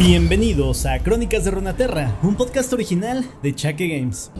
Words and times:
Bienvenidos 0.00 0.86
a 0.86 0.98
Crónicas 1.00 1.44
de 1.44 1.50
Runaterra, 1.50 2.18
un 2.22 2.34
podcast 2.34 2.72
original 2.72 3.22
de 3.42 3.54
Chaque 3.54 3.86
Games. 3.86 4.32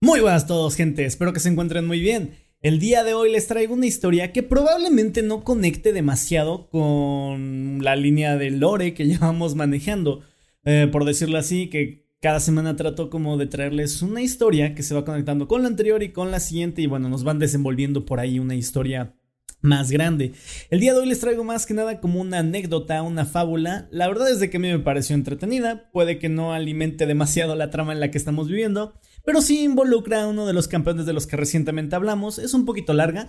Muy 0.00 0.20
buenas 0.20 0.44
a 0.44 0.46
todos, 0.46 0.76
gente. 0.76 1.04
Espero 1.04 1.32
que 1.32 1.40
se 1.40 1.48
encuentren 1.48 1.84
muy 1.84 1.98
bien. 1.98 2.36
El 2.60 2.78
día 2.78 3.02
de 3.02 3.12
hoy 3.12 3.32
les 3.32 3.48
traigo 3.48 3.74
una 3.74 3.86
historia 3.86 4.32
que 4.32 4.44
probablemente 4.44 5.24
no 5.24 5.42
conecte 5.42 5.92
demasiado 5.92 6.70
con 6.70 7.80
la 7.82 7.96
línea 7.96 8.36
de 8.36 8.52
lore 8.52 8.94
que 8.94 9.04
llevamos 9.08 9.56
manejando. 9.56 10.22
Eh, 10.64 10.88
por 10.92 11.04
decirlo 11.04 11.38
así, 11.38 11.70
que 11.70 12.05
cada 12.20 12.40
semana 12.40 12.76
trato 12.76 13.10
como 13.10 13.36
de 13.36 13.46
traerles 13.46 14.02
una 14.02 14.22
historia 14.22 14.74
que 14.74 14.82
se 14.82 14.94
va 14.94 15.04
conectando 15.04 15.48
con 15.48 15.62
la 15.62 15.68
anterior 15.68 16.02
y 16.02 16.12
con 16.12 16.30
la 16.30 16.40
siguiente 16.40 16.82
y 16.82 16.86
bueno, 16.86 17.08
nos 17.08 17.24
van 17.24 17.38
desenvolviendo 17.38 18.04
por 18.04 18.20
ahí 18.20 18.38
una 18.38 18.54
historia 18.54 19.14
más 19.60 19.90
grande. 19.90 20.32
El 20.70 20.80
día 20.80 20.92
de 20.92 21.00
hoy 21.00 21.06
les 21.06 21.20
traigo 21.20 21.44
más 21.44 21.66
que 21.66 21.74
nada 21.74 22.00
como 22.00 22.20
una 22.20 22.38
anécdota, 22.38 23.02
una 23.02 23.24
fábula. 23.26 23.88
La 23.90 24.08
verdad 24.08 24.30
es 24.30 24.40
de 24.40 24.50
que 24.50 24.56
a 24.56 24.60
mí 24.60 24.68
me 24.68 24.78
pareció 24.78 25.14
entretenida, 25.14 25.90
puede 25.92 26.18
que 26.18 26.28
no 26.28 26.52
alimente 26.52 27.06
demasiado 27.06 27.54
la 27.56 27.70
trama 27.70 27.92
en 27.92 28.00
la 28.00 28.10
que 28.10 28.18
estamos 28.18 28.48
viviendo, 28.48 28.94
pero 29.24 29.42
sí 29.42 29.64
involucra 29.64 30.22
a 30.22 30.28
uno 30.28 30.46
de 30.46 30.52
los 30.52 30.68
campeones 30.68 31.06
de 31.06 31.12
los 31.12 31.26
que 31.26 31.36
recientemente 31.36 31.96
hablamos. 31.96 32.38
Es 32.38 32.54
un 32.54 32.64
poquito 32.64 32.92
larga, 32.94 33.28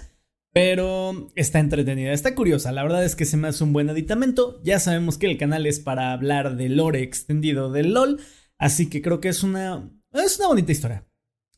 pero 0.53 1.31
está 1.35 1.59
entretenida, 1.59 2.13
está 2.13 2.35
curiosa. 2.35 2.71
La 2.71 2.83
verdad 2.83 3.03
es 3.03 3.15
que 3.15 3.25
se 3.25 3.37
me 3.37 3.47
hace 3.47 3.63
un 3.63 3.73
buen 3.73 3.89
aditamento. 3.89 4.61
Ya 4.63 4.79
sabemos 4.79 5.17
que 5.17 5.27
el 5.27 5.37
canal 5.37 5.65
es 5.65 5.79
para 5.79 6.13
hablar 6.13 6.55
de 6.55 6.69
lore 6.69 7.01
extendido 7.01 7.71
del 7.71 7.93
LOL, 7.93 8.19
Así 8.57 8.89
que 8.89 9.01
creo 9.01 9.19
que 9.19 9.29
es 9.29 9.43
una, 9.43 9.91
es 10.13 10.37
una 10.39 10.47
bonita 10.47 10.71
historia. 10.71 11.05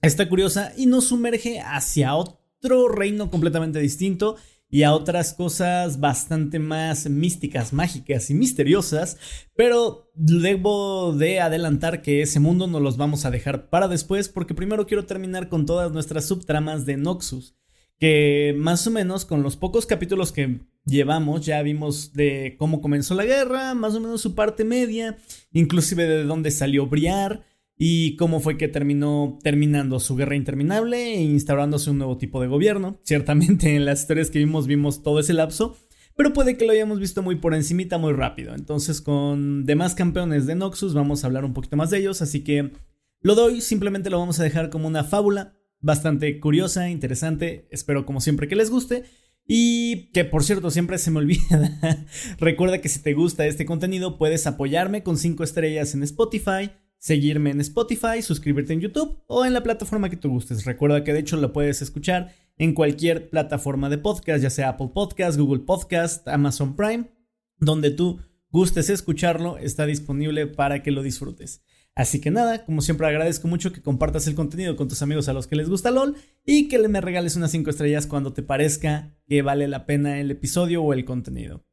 Está 0.02 0.28
curiosa 0.30 0.74
y 0.78 0.86
nos 0.86 1.08
sumerge 1.08 1.60
hacia 1.60 2.16
otro 2.16 2.88
reino 2.90 3.30
completamente 3.30 3.80
distinto 3.80 4.38
y 4.70 4.84
a 4.84 4.94
otras 4.94 5.34
cosas 5.34 6.00
bastante 6.00 6.60
más 6.60 7.10
místicas, 7.10 7.74
mágicas 7.74 8.30
y 8.30 8.36
misteriosas, 8.36 9.18
pero 9.56 10.12
debo 10.14 11.14
de 11.14 11.40
adelantar 11.40 12.02
que 12.02 12.22
ese 12.22 12.40
mundo 12.40 12.68
no 12.68 12.80
los 12.80 12.96
vamos 12.96 13.26
a 13.26 13.32
dejar 13.32 13.70
para 13.70 13.88
después 13.88 14.30
porque 14.30 14.54
primero 14.54 14.86
quiero 14.86 15.06
terminar 15.06 15.50
con 15.50 15.66
todas 15.66 15.92
nuestras 15.92 16.26
subtramas 16.26 16.86
de 16.86 16.98
Noxus, 16.98 17.56
que 17.98 18.54
más 18.58 18.86
o 18.86 18.92
menos 18.92 19.26
con 19.26 19.42
los 19.42 19.58
pocos 19.58 19.88
capítulos 19.88 20.32
que 20.32 20.62
llevamos, 20.90 21.46
ya 21.46 21.62
vimos 21.62 22.14
de 22.14 22.56
cómo 22.58 22.82
comenzó 22.82 23.16
la 23.16 23.26
guerra, 23.26 23.74
más 23.74 23.96
o 23.96 24.00
menos 24.00 24.22
su 24.22 24.36
parte 24.36 24.64
media, 24.64 25.18
inclusive 25.52 26.08
de 26.08 26.24
dónde 26.24 26.52
salió 26.52 26.88
Briar 26.88 27.44
y 27.78 28.18
cómo 28.18 28.42
fue 28.42 28.58
que 28.58 28.68
terminó 28.68 29.40
terminando 29.42 30.00
su 30.00 30.16
guerra 30.16 30.36
interminable 30.36 31.16
e 31.16 31.22
instaurándose 31.22 31.90
un 31.90 31.98
nuevo 31.98 32.18
tipo 32.18 32.42
de 32.42 32.48
gobierno. 32.48 33.00
Ciertamente 33.04 33.76
en 33.76 33.86
las 33.86 34.02
historias 34.02 34.30
que 34.30 34.40
vimos 34.40 34.68
vimos 34.68 35.02
todo 35.02 35.20
ese 35.20 35.34
lapso, 35.34 35.78
pero 36.16 36.34
puede 36.34 36.58
que 36.58 36.66
lo 36.66 36.74
hayamos 36.74 37.00
visto 37.00 37.22
muy 37.22 37.38
por 37.38 37.54
encimita, 37.54 37.98
muy 37.98 38.12
rápido. 38.12 38.54
Entonces 38.54 39.02
con 39.02 39.66
demás 39.66 39.96
campeones 39.96 40.46
de 40.46 40.56
Noxus 40.56 40.94
vamos 40.94 41.24
a 41.24 41.28
hablar 41.28 41.46
un 41.46 41.54
poquito 41.54 41.78
más 41.78 41.90
de 41.90 42.00
ellos, 42.00 42.22
así 42.22 42.44
que 42.44 42.74
lo 43.22 43.36
doy, 43.36 43.62
simplemente 43.62 44.10
lo 44.10 44.20
vamos 44.20 44.40
a 44.40 44.44
dejar 44.44 44.70
como 44.70 44.88
una 44.88 45.06
fábula 45.06 45.54
bastante 45.82 46.40
curiosa, 46.40 46.90
interesante, 46.90 47.68
espero 47.72 48.06
como 48.06 48.22
siempre 48.22 48.48
que 48.48 48.56
les 48.56 48.70
guste. 48.70 49.04
Y 49.52 50.12
que 50.12 50.26
por 50.26 50.44
cierto, 50.44 50.70
siempre 50.70 51.00
se 51.00 51.10
me 51.10 51.18
olvida. 51.18 52.06
Recuerda 52.38 52.82
que 52.82 52.88
si 52.88 53.02
te 53.02 53.16
gusta 53.16 53.48
este 53.48 53.66
contenido, 53.66 54.20
puedes 54.20 54.46
apoyarme 54.46 55.02
con 55.02 55.18
5 55.18 55.44
estrellas 55.44 55.96
en 55.96 56.04
Spotify, 56.04 56.70
seguirme 57.00 57.50
en 57.50 57.60
Spotify, 57.62 58.22
suscribirte 58.22 58.74
en 58.74 58.82
YouTube 58.82 59.24
o 59.26 59.46
en 59.48 59.54
la 59.54 59.64
plataforma 59.64 60.12
que 60.12 60.18
tú 60.18 60.30
gustes. 60.30 60.66
Recuerda 60.66 61.04
que 61.04 61.14
de 61.14 61.22
hecho 61.22 61.36
lo 61.36 61.52
puedes 61.52 61.82
escuchar 61.82 62.32
en 62.60 62.76
cualquier 62.76 63.32
plataforma 63.32 63.90
de 63.90 63.98
podcast, 63.98 64.44
ya 64.44 64.52
sea 64.52 64.70
Apple 64.70 64.92
Podcast, 64.94 65.40
Google 65.40 65.64
Podcast, 65.64 66.28
Amazon 66.28 66.76
Prime, 66.76 67.10
donde 67.58 67.90
tú 67.90 68.20
gustes 68.52 68.92
escucharlo, 68.92 69.58
está 69.58 69.88
disponible 69.88 70.46
para 70.46 70.84
que 70.84 70.92
lo 70.92 71.02
disfrutes. 71.02 71.64
Así 72.00 72.22
que 72.22 72.32
nada, 72.32 72.64
como 72.64 72.82
siempre 72.82 73.08
agradezco 73.08 73.50
mucho 73.50 73.74
que 73.74 73.82
compartas 73.82 74.26
el 74.26 74.34
contenido 74.34 74.78
con 74.78 74.88
tus 74.88 75.02
amigos 75.02 75.28
a 75.28 75.34
los 75.34 75.48
que 75.48 75.58
les 75.58 75.68
gusta 75.68 75.92
LOL 75.92 76.16
y 76.46 76.70
que 76.70 76.80
me 76.88 77.02
regales 77.02 77.36
unas 77.36 77.52
5 77.52 77.70
estrellas 77.70 78.08
cuando 78.08 78.32
te 78.32 78.42
parezca 78.42 79.14
que 79.28 79.42
vale 79.42 79.68
la 79.68 79.86
pena 79.86 80.22
el 80.22 80.32
episodio 80.32 80.82
o 80.82 80.94
el 80.94 81.04
contenido. 81.04 81.66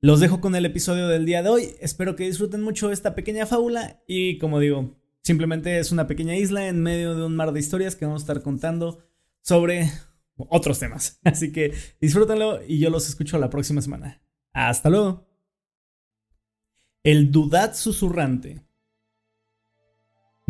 Los 0.00 0.18
dejo 0.18 0.40
con 0.40 0.56
el 0.56 0.66
episodio 0.66 1.06
del 1.06 1.26
día 1.26 1.44
de 1.44 1.50
hoy, 1.50 1.68
espero 1.80 2.16
que 2.16 2.24
disfruten 2.24 2.60
mucho 2.60 2.90
esta 2.90 3.14
pequeña 3.14 3.46
fábula 3.46 4.02
y 4.08 4.38
como 4.38 4.58
digo, 4.58 4.98
simplemente 5.22 5.78
es 5.78 5.92
una 5.92 6.08
pequeña 6.08 6.34
isla 6.34 6.66
en 6.66 6.82
medio 6.82 7.14
de 7.14 7.24
un 7.24 7.36
mar 7.36 7.52
de 7.52 7.60
historias 7.60 7.94
que 7.94 8.04
vamos 8.04 8.22
a 8.22 8.24
estar 8.24 8.42
contando 8.42 9.06
sobre 9.42 9.92
otros 10.34 10.80
temas. 10.80 11.20
Así 11.24 11.52
que 11.52 11.72
disfrútenlo 12.00 12.64
y 12.66 12.80
yo 12.80 12.90
los 12.90 13.08
escucho 13.08 13.38
la 13.38 13.48
próxima 13.48 13.80
semana. 13.80 14.20
Hasta 14.52 14.90
luego. 14.90 15.24
El 17.04 17.30
Dudad 17.30 17.76
Susurrante. 17.76 18.67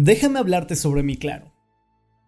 Déjame 0.01 0.39
hablarte 0.39 0.77
sobre 0.77 1.03
mi 1.03 1.17
claro. 1.17 1.53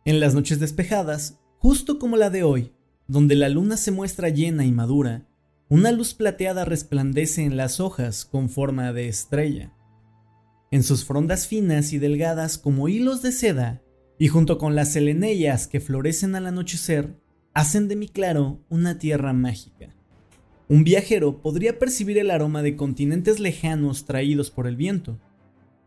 En 0.05 0.19
las 0.19 0.35
noches 0.35 0.59
despejadas, 0.59 1.39
justo 1.59 2.01
como 2.01 2.17
la 2.17 2.29
de 2.29 2.43
hoy, 2.43 2.73
donde 3.07 3.37
la 3.37 3.49
luna 3.49 3.77
se 3.77 3.93
muestra 3.93 4.29
llena 4.29 4.65
y 4.65 4.73
madura, 4.73 5.29
una 5.69 5.93
luz 5.93 6.15
plateada 6.15 6.65
resplandece 6.65 7.45
en 7.45 7.57
las 7.57 7.79
hojas 7.79 8.25
con 8.25 8.49
forma 8.49 8.93
de 8.93 9.07
estrella. 9.07 9.73
En 10.73 10.83
sus 10.83 11.05
frondas 11.05 11.47
finas 11.47 11.93
y 11.93 11.99
delgadas 11.99 12.59
como 12.59 12.89
hilos 12.89 13.23
de 13.23 13.31
seda, 13.31 13.83
y 14.19 14.27
junto 14.27 14.59
con 14.59 14.75
las 14.75 14.93
seleneyas 14.95 15.69
que 15.69 15.79
florecen 15.79 16.35
al 16.35 16.49
anochecer, 16.49 17.21
hacen 17.55 17.87
de 17.87 17.95
mi 17.95 18.09
claro 18.09 18.65
una 18.69 18.99
tierra 18.99 19.33
mágica. 19.33 19.95
Un 20.67 20.83
viajero 20.83 21.41
podría 21.41 21.79
percibir 21.79 22.19
el 22.19 22.33
aroma 22.33 22.63
de 22.63 22.75
continentes 22.75 23.39
lejanos 23.39 24.07
traídos 24.07 24.51
por 24.51 24.67
el 24.67 24.75
viento. 24.75 25.21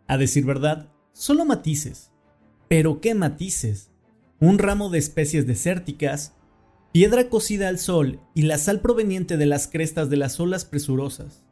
A 0.08 0.18
decir 0.18 0.46
verdad, 0.46 0.93
Solo 1.14 1.46
matices. 1.46 2.10
Pero 2.68 3.00
qué 3.00 3.14
matices. 3.14 3.92
Un 4.40 4.58
ramo 4.58 4.90
de 4.90 4.98
especies 4.98 5.46
desérticas, 5.46 6.34
piedra 6.92 7.30
cocida 7.30 7.68
al 7.70 7.78
sol 7.78 8.20
y 8.34 8.42
la 8.42 8.58
sal 8.58 8.82
proveniente 8.82 9.38
de 9.38 9.46
las 9.46 9.68
crestas 9.68 10.10
de 10.10 10.18
las 10.18 10.40
olas 10.40 10.66
presurosas, 10.66 11.44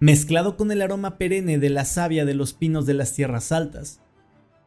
mezclado 0.00 0.56
con 0.56 0.70
el 0.70 0.82
aroma 0.82 1.16
perenne 1.16 1.58
de 1.58 1.70
la 1.70 1.86
savia 1.86 2.26
de 2.26 2.34
los 2.34 2.52
pinos 2.52 2.84
de 2.84 2.94
las 2.94 3.14
tierras 3.14 3.52
altas. 3.52 4.00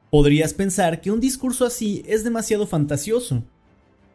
Podrías 0.10 0.56
pensar 0.56 1.00
que 1.00 1.12
un 1.12 1.20
discurso 1.20 1.66
así 1.66 2.04
es 2.08 2.24
demasiado 2.24 2.66
fantasioso, 2.66 3.44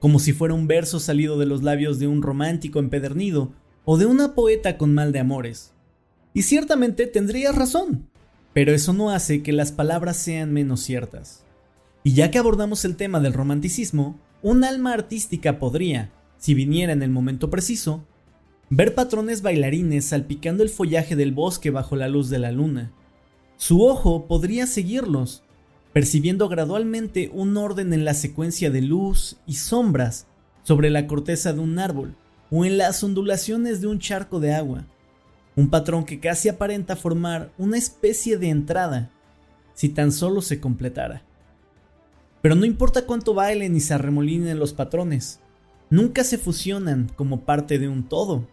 como 0.01 0.19
si 0.19 0.33
fuera 0.33 0.53
un 0.53 0.67
verso 0.67 0.99
salido 0.99 1.39
de 1.39 1.47
los 1.47 1.63
labios 1.63 2.01
de 2.01 2.09
un 2.09 2.23
romántico 2.23 2.81
empedernido 2.81 3.53
o 3.85 3.97
de 3.97 4.07
una 4.07 4.35
poeta 4.35 4.77
con 4.77 4.93
mal 4.93 5.13
de 5.13 5.21
amores. 5.21 5.73
Y 6.35 6.43
ciertamente 6.43 7.07
tendrías 7.07 7.55
razón. 7.55 8.09
Pero 8.55 8.73
eso 8.73 8.93
no 8.93 9.11
hace 9.11 9.43
que 9.43 9.53
las 9.53 9.73
palabras 9.73 10.17
sean 10.17 10.53
menos 10.53 10.81
ciertas. 10.81 11.45
Y 12.05 12.15
ya 12.15 12.31
que 12.31 12.39
abordamos 12.39 12.85
el 12.85 12.97
tema 12.97 13.19
del 13.19 13.33
romanticismo, 13.33 14.19
un 14.43 14.63
alma 14.63 14.93
artística 14.93 15.59
podría, 15.59 16.13
si 16.39 16.55
viniera 16.55 16.93
en 16.93 17.03
el 17.03 17.11
momento 17.11 17.51
preciso, 17.51 18.07
ver 18.71 18.95
patrones 18.95 19.43
bailarines 19.43 20.07
salpicando 20.07 20.63
el 20.63 20.69
follaje 20.69 21.17
del 21.17 21.33
bosque 21.33 21.71
bajo 21.71 21.97
la 21.97 22.09
luz 22.09 22.31
de 22.31 22.39
la 22.39 22.53
luna. 22.53 22.93
Su 23.57 23.83
ojo 23.83 24.27
podría 24.27 24.67
seguirlos, 24.67 25.43
percibiendo 25.93 26.49
gradualmente 26.49 27.31
un 27.33 27.57
orden 27.57 27.93
en 27.93 28.05
la 28.05 28.15
secuencia 28.15 28.71
de 28.71 28.83
luz 28.83 29.37
y 29.47 29.55
sombras 29.55 30.27
sobre 30.63 30.91
la 30.91 31.07
corteza 31.09 31.53
de 31.53 31.61
un 31.61 31.79
árbol 31.79 32.15
o 32.51 32.65
en 32.65 32.79
las 32.79 33.03
ondulaciones 33.03 33.81
de 33.81 33.89
un 33.89 33.99
charco 33.99 34.39
de 34.39 34.55
agua 34.55 34.87
un 35.57 35.71
patrón 35.71 36.05
que 36.05 36.21
casi 36.21 36.49
aparenta 36.49 36.97
formar 36.97 37.53
una 37.59 37.79
especie 37.79 38.39
de 38.39 38.49
entrada, 38.49 39.11
si 39.75 39.89
tan 39.89 40.13
solo 40.13 40.43
se 40.43 40.61
completara. 40.61 41.23
Pero 42.43 42.55
no 42.55 42.65
importa 42.65 43.07
cuánto 43.07 43.35
bailen 43.35 43.77
y 43.77 43.81
se 43.81 43.95
arremolinen 43.95 44.59
los 44.59 44.73
patrones, 44.73 45.41
nunca 45.91 46.25
se 46.25 46.39
fusionan 46.39 47.11
como 47.17 47.41
parte 47.41 47.79
de 47.79 47.89
un 47.89 48.09
todo, 48.09 48.47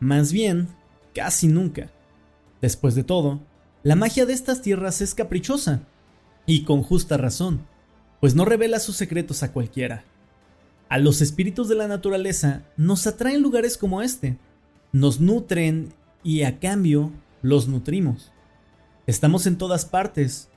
más 0.00 0.32
bien, 0.32 0.68
casi 1.14 1.48
nunca. 1.48 1.90
Después 2.60 2.94
de 2.94 3.04
todo, 3.04 3.40
la 3.82 3.94
magia 3.94 4.26
de 4.26 4.32
estas 4.32 4.62
tierras 4.62 5.00
es 5.00 5.14
caprichosa, 5.14 5.82
y 6.46 6.64
con 6.64 6.82
justa 6.82 7.16
razón, 7.16 7.66
pues 8.20 8.34
no 8.34 8.44
revela 8.44 8.80
sus 8.80 8.96
secretos 8.96 9.42
a 9.42 9.52
cualquiera. 9.52 10.04
A 10.88 10.98
los 10.98 11.20
espíritus 11.20 11.68
de 11.68 11.74
la 11.74 11.86
naturaleza 11.86 12.62
nos 12.76 13.06
atraen 13.06 13.42
lugares 13.42 13.76
como 13.76 14.00
este, 14.00 14.38
nos 14.90 15.20
nutren 15.20 15.92
y 16.22 16.42
a 16.42 16.58
cambio 16.58 17.12
los 17.42 17.68
nutrimos. 17.68 18.32
Estamos 19.06 19.46
en 19.46 19.56
todas 19.56 19.84
partes, 19.84 20.50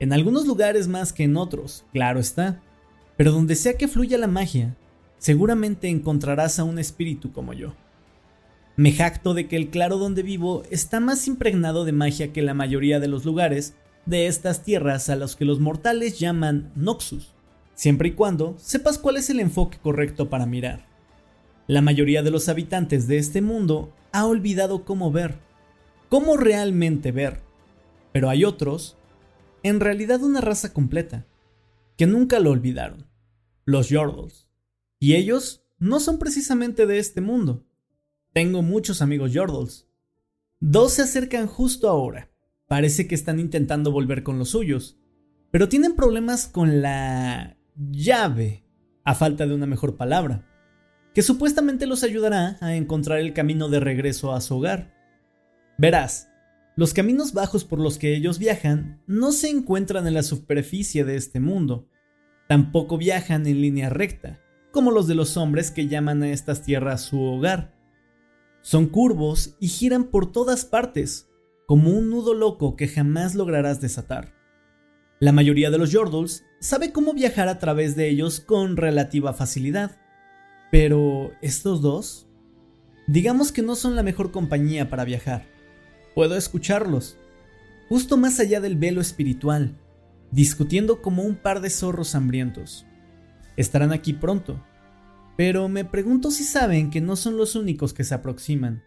en 0.00 0.12
algunos 0.12 0.46
lugares 0.46 0.88
más 0.88 1.12
que 1.12 1.24
en 1.24 1.36
otros, 1.36 1.84
claro 1.92 2.20
está, 2.20 2.60
pero 3.16 3.32
donde 3.32 3.54
sea 3.54 3.76
que 3.76 3.88
fluya 3.88 4.18
la 4.18 4.26
magia, 4.26 4.76
seguramente 5.18 5.88
encontrarás 5.88 6.58
a 6.58 6.64
un 6.64 6.78
espíritu 6.78 7.32
como 7.32 7.52
yo. 7.52 7.74
Me 8.76 8.92
jacto 8.92 9.34
de 9.34 9.46
que 9.46 9.56
el 9.56 9.70
claro 9.70 9.98
donde 9.98 10.24
vivo 10.24 10.64
está 10.70 10.98
más 10.98 11.28
impregnado 11.28 11.84
de 11.84 11.92
magia 11.92 12.32
que 12.32 12.42
la 12.42 12.54
mayoría 12.54 12.98
de 12.98 13.06
los 13.06 13.24
lugares 13.24 13.76
de 14.04 14.26
estas 14.26 14.64
tierras 14.64 15.08
a 15.08 15.16
los 15.16 15.36
que 15.36 15.44
los 15.44 15.60
mortales 15.60 16.18
llaman 16.18 16.72
Noxus, 16.74 17.32
siempre 17.74 18.08
y 18.08 18.12
cuando 18.12 18.56
sepas 18.58 18.98
cuál 18.98 19.16
es 19.16 19.30
el 19.30 19.38
enfoque 19.38 19.78
correcto 19.80 20.28
para 20.28 20.46
mirar. 20.46 20.93
La 21.66 21.80
mayoría 21.80 22.22
de 22.22 22.30
los 22.30 22.48
habitantes 22.48 23.06
de 23.06 23.16
este 23.16 23.40
mundo 23.40 23.92
ha 24.12 24.26
olvidado 24.26 24.84
cómo 24.84 25.10
ver, 25.10 25.38
cómo 26.10 26.36
realmente 26.36 27.10
ver. 27.10 27.40
Pero 28.12 28.28
hay 28.28 28.44
otros, 28.44 28.98
en 29.62 29.80
realidad 29.80 30.22
una 30.22 30.42
raza 30.42 30.74
completa, 30.74 31.26
que 31.96 32.06
nunca 32.06 32.38
lo 32.38 32.50
olvidaron, 32.50 33.06
los 33.64 33.88
Yordles. 33.88 34.48
Y 35.00 35.14
ellos 35.14 35.64
no 35.78 36.00
son 36.00 36.18
precisamente 36.18 36.86
de 36.86 36.98
este 36.98 37.22
mundo. 37.22 37.64
Tengo 38.34 38.62
muchos 38.62 39.00
amigos 39.00 39.32
Yordles. 39.32 39.88
Dos 40.60 40.92
se 40.92 41.02
acercan 41.02 41.46
justo 41.46 41.88
ahora. 41.88 42.30
Parece 42.66 43.08
que 43.08 43.14
están 43.14 43.40
intentando 43.40 43.90
volver 43.90 44.22
con 44.22 44.38
los 44.38 44.50
suyos, 44.50 44.98
pero 45.50 45.68
tienen 45.68 45.94
problemas 45.94 46.46
con 46.46 46.82
la 46.82 47.56
llave, 47.76 48.64
a 49.04 49.14
falta 49.14 49.46
de 49.46 49.54
una 49.54 49.66
mejor 49.66 49.96
palabra, 49.96 50.46
que 51.14 51.22
supuestamente 51.22 51.86
los 51.86 52.02
ayudará 52.02 52.58
a 52.60 52.74
encontrar 52.74 53.20
el 53.20 53.32
camino 53.32 53.68
de 53.68 53.80
regreso 53.80 54.34
a 54.34 54.40
su 54.40 54.56
hogar. 54.56 54.92
Verás, 55.78 56.28
los 56.76 56.92
caminos 56.92 57.32
bajos 57.32 57.64
por 57.64 57.78
los 57.78 57.98
que 57.98 58.16
ellos 58.16 58.38
viajan 58.38 59.00
no 59.06 59.30
se 59.30 59.48
encuentran 59.48 60.08
en 60.08 60.14
la 60.14 60.24
superficie 60.24 61.04
de 61.04 61.16
este 61.16 61.38
mundo, 61.38 61.88
tampoco 62.48 62.98
viajan 62.98 63.46
en 63.46 63.60
línea 63.60 63.90
recta, 63.90 64.40
como 64.72 64.90
los 64.90 65.06
de 65.06 65.14
los 65.14 65.36
hombres 65.36 65.70
que 65.70 65.86
llaman 65.86 66.22
a 66.24 66.30
estas 66.30 66.62
tierras 66.62 67.02
su 67.02 67.22
hogar. 67.22 67.74
Son 68.60 68.86
curvos 68.86 69.56
y 69.60 69.68
giran 69.68 70.04
por 70.04 70.32
todas 70.32 70.64
partes, 70.64 71.30
como 71.66 71.90
un 71.90 72.10
nudo 72.10 72.34
loco 72.34 72.74
que 72.74 72.88
jamás 72.88 73.36
lograrás 73.36 73.80
desatar. 73.80 74.34
La 75.20 75.30
mayoría 75.30 75.70
de 75.70 75.78
los 75.78 75.92
Yordles 75.92 76.44
sabe 76.60 76.92
cómo 76.92 77.14
viajar 77.14 77.48
a 77.48 77.60
través 77.60 77.94
de 77.94 78.08
ellos 78.08 78.40
con 78.40 78.76
relativa 78.76 79.32
facilidad, 79.32 80.00
pero 80.74 81.30
estos 81.40 81.82
dos, 81.82 82.26
digamos 83.06 83.52
que 83.52 83.62
no 83.62 83.76
son 83.76 83.94
la 83.94 84.02
mejor 84.02 84.32
compañía 84.32 84.90
para 84.90 85.04
viajar. 85.04 85.46
Puedo 86.16 86.36
escucharlos, 86.36 87.16
justo 87.88 88.16
más 88.16 88.40
allá 88.40 88.60
del 88.60 88.74
velo 88.74 89.00
espiritual, 89.00 89.78
discutiendo 90.32 91.00
como 91.00 91.22
un 91.22 91.36
par 91.36 91.60
de 91.60 91.70
zorros 91.70 92.16
hambrientos. 92.16 92.86
Estarán 93.56 93.92
aquí 93.92 94.14
pronto, 94.14 94.66
pero 95.36 95.68
me 95.68 95.84
pregunto 95.84 96.32
si 96.32 96.42
saben 96.42 96.90
que 96.90 97.00
no 97.00 97.14
son 97.14 97.36
los 97.36 97.54
únicos 97.54 97.94
que 97.94 98.02
se 98.02 98.16
aproximan. 98.16 98.82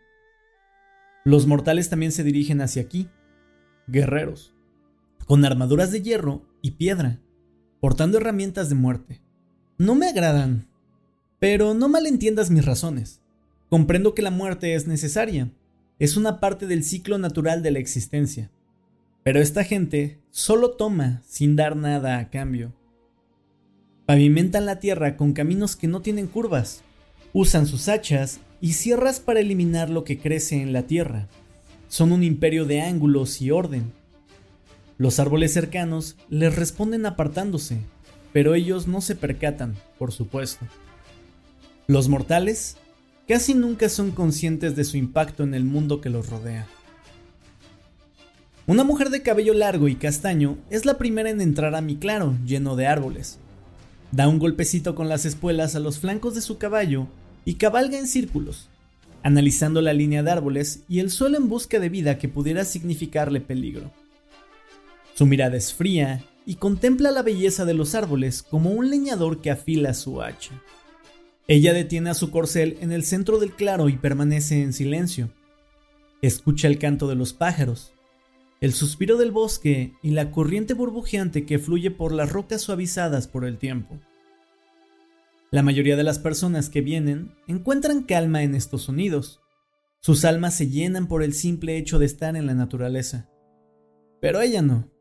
Los 1.24 1.48
mortales 1.48 1.88
también 1.90 2.12
se 2.12 2.26
dirigen 2.26 2.60
hacia 2.60 2.82
aquí, 2.82 3.08
guerreros, 3.88 4.54
con 5.26 5.46
armaduras 5.46 5.94
de 5.94 6.02
hierro 6.02 6.46
y 6.62 6.72
piedra, 6.72 7.22
portando 7.80 8.18
herramientas 8.18 8.68
de 8.68 8.76
muerte. 8.76 9.22
No 9.78 9.96
me 9.96 10.10
agradan, 10.10 10.67
pero 11.40 11.74
no 11.74 11.90
malentiendas 11.90 12.50
mis 12.50 12.66
razones. 12.66 13.22
Comprendo 13.70 14.14
que 14.16 14.22
la 14.22 14.32
muerte 14.32 14.74
es 14.74 14.88
necesaria, 14.88 15.52
es 16.00 16.18
una 16.18 16.40
parte 16.40 16.68
del 16.68 16.84
ciclo 16.84 17.18
natural 17.18 17.64
de 17.64 17.72
la 17.72 17.80
existencia. 17.80 18.50
Pero 19.24 19.42
esta 19.42 19.64
gente 19.64 20.20
solo 20.32 20.72
toma 20.72 21.22
sin 21.28 21.56
dar 21.56 21.76
nada 21.76 22.18
a 22.20 22.30
cambio. 22.30 22.74
Pavimentan 24.06 24.66
la 24.66 24.80
tierra 24.80 25.18
con 25.18 25.34
caminos 25.34 25.76
que 25.76 25.88
no 25.88 26.02
tienen 26.02 26.28
curvas, 26.28 26.82
usan 27.34 27.68
sus 27.68 27.90
hachas 27.90 28.40
y 28.62 28.74
sierras 28.74 29.20
para 29.20 29.42
eliminar 29.42 29.90
lo 29.90 30.04
que 30.06 30.18
crece 30.18 30.62
en 30.62 30.72
la 30.72 30.84
tierra. 30.84 31.28
Son 31.90 32.12
un 32.12 32.24
imperio 32.24 32.66
de 32.66 32.82
ángulos 32.82 33.42
y 33.42 33.52
orden. 33.52 33.92
Los 34.98 35.20
árboles 35.20 35.54
cercanos 35.54 36.16
les 36.30 36.56
responden 36.56 37.06
apartándose, 37.06 37.80
pero 38.32 38.56
ellos 38.56 38.88
no 38.88 39.02
se 39.02 39.16
percatan, 39.16 39.76
por 40.00 40.12
supuesto. 40.12 40.66
Los 41.90 42.10
mortales 42.10 42.76
casi 43.30 43.54
nunca 43.54 43.88
son 43.88 44.12
conscientes 44.12 44.76
de 44.76 44.84
su 44.84 44.98
impacto 44.98 45.44
en 45.44 45.54
el 45.54 45.64
mundo 45.64 46.02
que 46.02 46.10
los 46.10 46.30
rodea. 46.30 46.68
Una 48.66 48.84
mujer 48.84 49.10
de 49.10 49.22
cabello 49.22 49.54
largo 49.54 49.88
y 49.88 49.96
castaño 49.96 50.58
es 50.70 50.86
la 50.86 50.98
primera 50.98 51.30
en 51.30 51.40
entrar 51.40 51.76
a 51.76 51.82
mi 51.82 51.96
claro, 51.96 52.36
lleno 52.46 52.76
de 52.76 52.88
árboles. 52.88 53.40
Da 54.12 54.28
un 54.28 54.38
golpecito 54.38 54.96
con 54.96 55.08
las 55.08 55.24
espuelas 55.26 55.76
a 55.76 55.80
los 55.80 55.98
flancos 55.98 56.36
de 56.36 56.42
su 56.42 56.58
caballo 56.58 57.08
y 57.46 57.54
cabalga 57.54 57.98
en 57.98 58.08
círculos, 58.08 58.68
analizando 59.24 59.82
la 59.82 59.94
línea 59.94 60.24
de 60.24 60.32
árboles 60.32 60.82
y 60.90 61.00
el 61.00 61.10
suelo 61.10 61.38
en 61.38 61.48
busca 61.48 61.80
de 61.80 61.88
vida 61.88 62.18
que 62.18 62.28
pudiera 62.28 62.66
significarle 62.66 63.40
peligro. 63.40 63.94
Su 65.16 65.26
mirada 65.26 65.56
es 65.56 65.74
fría 65.74 66.22
y 66.46 66.56
contempla 66.56 67.12
la 67.12 67.22
belleza 67.22 67.64
de 67.64 67.76
los 67.76 67.96
árboles 67.96 68.44
como 68.44 68.72
un 68.72 68.90
leñador 68.90 69.40
que 69.40 69.52
afila 69.52 69.94
su 69.94 70.22
hacha. 70.22 70.52
Ella 71.50 71.74
detiene 71.74 72.10
a 72.10 72.14
su 72.14 72.30
corcel 72.30 72.78
en 72.82 72.92
el 72.92 73.04
centro 73.04 73.40
del 73.40 73.54
claro 73.54 73.88
y 73.88 73.98
permanece 73.98 74.62
en 74.62 74.74
silencio. 74.74 75.30
Escucha 76.22 76.68
el 76.68 76.78
canto 76.78 77.08
de 77.08 77.16
los 77.16 77.32
pájaros, 77.32 77.94
el 78.60 78.74
suspiro 78.74 79.18
del 79.18 79.32
bosque 79.32 79.94
y 80.02 80.12
la 80.12 80.32
corriente 80.32 80.74
burbujeante 80.74 81.46
que 81.46 81.60
fluye 81.60 81.90
por 81.90 82.12
las 82.12 82.32
rocas 82.32 82.62
suavizadas 82.62 83.28
por 83.28 83.46
el 83.46 83.58
tiempo. 83.58 83.98
La 85.50 85.64
mayoría 85.64 85.96
de 85.96 86.04
las 86.04 86.20
personas 86.20 86.70
que 86.70 86.82
vienen 86.82 87.32
encuentran 87.48 88.04
calma 88.04 88.44
en 88.44 88.54
estos 88.54 88.82
sonidos. 88.82 89.40
Sus 90.02 90.26
almas 90.26 90.54
se 90.54 90.70
llenan 90.70 91.08
por 91.08 91.24
el 91.24 91.34
simple 91.34 91.78
hecho 91.78 91.98
de 91.98 92.08
estar 92.08 92.36
en 92.36 92.46
la 92.46 92.56
naturaleza. 92.56 93.30
Pero 94.20 94.42
ella 94.42 94.62
no. 94.62 94.92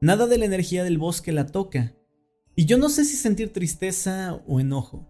Nada 0.00 0.26
de 0.26 0.38
la 0.38 0.46
energía 0.46 0.82
del 0.82 0.98
bosque 0.98 1.30
la 1.30 1.46
toca, 1.46 1.94
y 2.56 2.64
yo 2.64 2.78
no 2.78 2.88
sé 2.88 3.04
si 3.04 3.16
sentir 3.16 3.52
tristeza 3.52 4.40
o 4.46 4.58
enojo. 4.58 5.09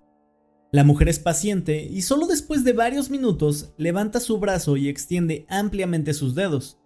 La 0.73 0.85
mujer 0.85 1.09
es 1.09 1.19
paciente 1.19 1.83
y 1.83 2.03
solo 2.03 2.29
después 2.29 2.63
de 2.63 2.73
varios 2.73 3.11
minutos 3.11 3.73
levanta 3.77 4.21
su 4.21 4.39
brazo 4.39 4.77
y 4.77 4.89
extiende 4.89 5.45
ampliamente 5.49 6.15
sus 6.15 6.37
dedos. 6.37 6.79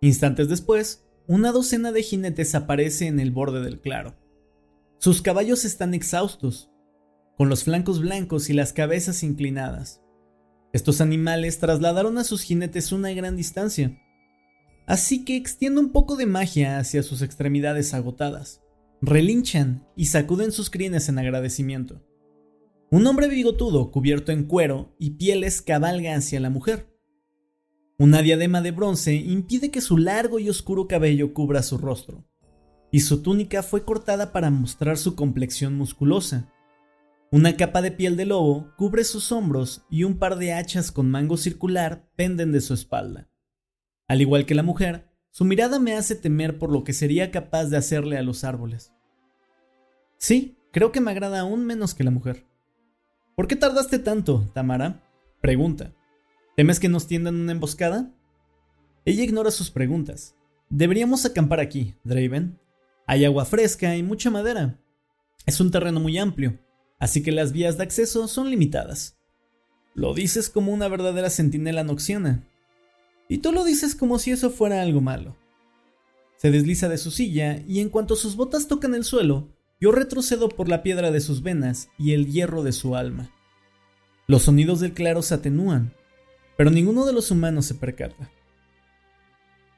Instantes 0.00 0.48
después, 0.48 1.06
una 1.26 1.52
docena 1.52 1.92
de 1.92 2.02
jinetes 2.02 2.54
aparece 2.54 3.06
en 3.06 3.20
el 3.20 3.32
borde 3.32 3.60
del 3.60 3.80
claro. 3.80 4.16
Sus 4.98 5.20
caballos 5.20 5.66
están 5.66 5.92
exhaustos, 5.92 6.70
con 7.36 7.50
los 7.50 7.64
flancos 7.64 8.00
blancos 8.00 8.48
y 8.48 8.54
las 8.54 8.72
cabezas 8.72 9.22
inclinadas. 9.22 10.00
Estos 10.72 11.02
animales 11.02 11.58
trasladaron 11.58 12.16
a 12.16 12.24
sus 12.24 12.42
jinetes 12.42 12.92
una 12.92 13.12
gran 13.12 13.36
distancia, 13.36 13.98
así 14.86 15.24
que 15.24 15.36
extiende 15.36 15.80
un 15.80 15.90
poco 15.92 16.16
de 16.16 16.26
magia 16.26 16.78
hacia 16.78 17.02
sus 17.02 17.20
extremidades 17.20 17.92
agotadas. 17.92 18.62
Relinchan 19.02 19.86
y 19.96 20.06
sacuden 20.06 20.50
sus 20.50 20.70
crines 20.70 21.10
en 21.10 21.18
agradecimiento. 21.18 22.02
Un 22.88 23.04
hombre 23.08 23.26
bigotudo 23.26 23.90
cubierto 23.90 24.30
en 24.30 24.44
cuero 24.44 24.94
y 24.96 25.10
pieles 25.10 25.60
cabalga 25.60 26.14
hacia 26.14 26.38
la 26.38 26.50
mujer. 26.50 26.96
Una 27.98 28.22
diadema 28.22 28.62
de 28.62 28.70
bronce 28.70 29.14
impide 29.14 29.72
que 29.72 29.80
su 29.80 29.98
largo 29.98 30.38
y 30.38 30.48
oscuro 30.48 30.86
cabello 30.86 31.34
cubra 31.34 31.64
su 31.64 31.78
rostro, 31.78 32.24
y 32.92 33.00
su 33.00 33.22
túnica 33.22 33.64
fue 33.64 33.84
cortada 33.84 34.32
para 34.32 34.50
mostrar 34.50 34.98
su 34.98 35.16
complexión 35.16 35.74
musculosa. 35.74 36.52
Una 37.32 37.56
capa 37.56 37.82
de 37.82 37.90
piel 37.90 38.16
de 38.16 38.26
lobo 38.26 38.72
cubre 38.76 39.02
sus 39.02 39.32
hombros 39.32 39.84
y 39.90 40.04
un 40.04 40.18
par 40.18 40.36
de 40.36 40.52
hachas 40.52 40.92
con 40.92 41.10
mango 41.10 41.36
circular 41.36 42.08
penden 42.14 42.52
de 42.52 42.60
su 42.60 42.72
espalda. 42.72 43.28
Al 44.06 44.20
igual 44.20 44.46
que 44.46 44.54
la 44.54 44.62
mujer, 44.62 45.10
su 45.30 45.44
mirada 45.44 45.80
me 45.80 45.94
hace 45.94 46.14
temer 46.14 46.56
por 46.56 46.70
lo 46.70 46.84
que 46.84 46.92
sería 46.92 47.32
capaz 47.32 47.64
de 47.64 47.78
hacerle 47.78 48.16
a 48.16 48.22
los 48.22 48.44
árboles. 48.44 48.92
Sí, 50.18 50.56
creo 50.70 50.92
que 50.92 51.00
me 51.00 51.10
agrada 51.10 51.40
aún 51.40 51.66
menos 51.66 51.94
que 51.94 52.04
la 52.04 52.12
mujer. 52.12 52.46
¿Por 53.36 53.48
qué 53.48 53.54
tardaste 53.54 53.98
tanto, 53.98 54.48
Tamara? 54.54 55.02
Pregunta. 55.42 55.92
¿Temes 56.56 56.80
que 56.80 56.88
nos 56.88 57.06
tiendan 57.06 57.34
una 57.34 57.52
emboscada? 57.52 58.10
Ella 59.04 59.24
ignora 59.24 59.50
sus 59.50 59.70
preguntas. 59.70 60.34
Deberíamos 60.70 61.26
acampar 61.26 61.60
aquí, 61.60 61.94
Draven. 62.02 62.58
Hay 63.06 63.26
agua 63.26 63.44
fresca 63.44 63.94
y 63.94 64.02
mucha 64.02 64.30
madera. 64.30 64.80
Es 65.44 65.60
un 65.60 65.70
terreno 65.70 66.00
muy 66.00 66.16
amplio, 66.16 66.58
así 66.98 67.22
que 67.22 67.30
las 67.30 67.52
vías 67.52 67.76
de 67.76 67.82
acceso 67.82 68.26
son 68.26 68.48
limitadas. 68.48 69.18
Lo 69.94 70.14
dices 70.14 70.48
como 70.48 70.72
una 70.72 70.88
verdadera 70.88 71.28
centinela 71.28 71.84
noxiana. 71.84 72.42
Y 73.28 73.38
tú 73.38 73.52
lo 73.52 73.64
dices 73.64 73.94
como 73.94 74.18
si 74.18 74.30
eso 74.30 74.48
fuera 74.48 74.80
algo 74.80 75.02
malo. 75.02 75.36
Se 76.38 76.50
desliza 76.50 76.88
de 76.88 76.96
su 76.96 77.10
silla 77.10 77.62
y 77.68 77.80
en 77.80 77.90
cuanto 77.90 78.16
sus 78.16 78.34
botas 78.34 78.66
tocan 78.66 78.94
el 78.94 79.04
suelo, 79.04 79.50
yo 79.80 79.92
retrocedo 79.92 80.48
por 80.48 80.68
la 80.68 80.82
piedra 80.82 81.10
de 81.10 81.20
sus 81.20 81.42
venas 81.42 81.88
y 81.98 82.12
el 82.12 82.26
hierro 82.26 82.62
de 82.62 82.72
su 82.72 82.96
alma. 82.96 83.30
Los 84.26 84.44
sonidos 84.44 84.80
del 84.80 84.92
claro 84.92 85.22
se 85.22 85.34
atenúan, 85.34 85.92
pero 86.56 86.70
ninguno 86.70 87.04
de 87.04 87.12
los 87.12 87.30
humanos 87.30 87.66
se 87.66 87.74
percata. 87.74 88.30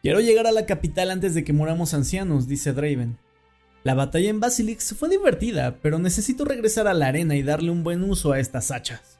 Quiero 0.03 0.21
llegar 0.21 0.47
a 0.47 0.53
la 0.53 0.67
capital 0.67 1.11
antes 1.11 1.35
de 1.35 1.43
que 1.43 1.53
moramos 1.53 1.93
ancianos, 1.93 2.47
dice 2.47 2.73
Draven. 2.73 3.19
La 3.83 3.95
batalla 3.95 4.31
en 4.31 4.39
Basilix 4.39 4.95
fue 4.95 5.09
divertida, 5.09 5.79
pero 5.83 5.99
necesito 5.99 6.45
regresar 6.45 6.87
a 6.87 6.95
la 6.95 7.09
arena 7.09 7.37
y 7.37 7.43
darle 7.43 7.71
un 7.71 7.83
buen 7.83 8.05
uso 8.05 8.33
a 8.33 8.39
estas 8.39 8.71
hachas. 8.71 9.19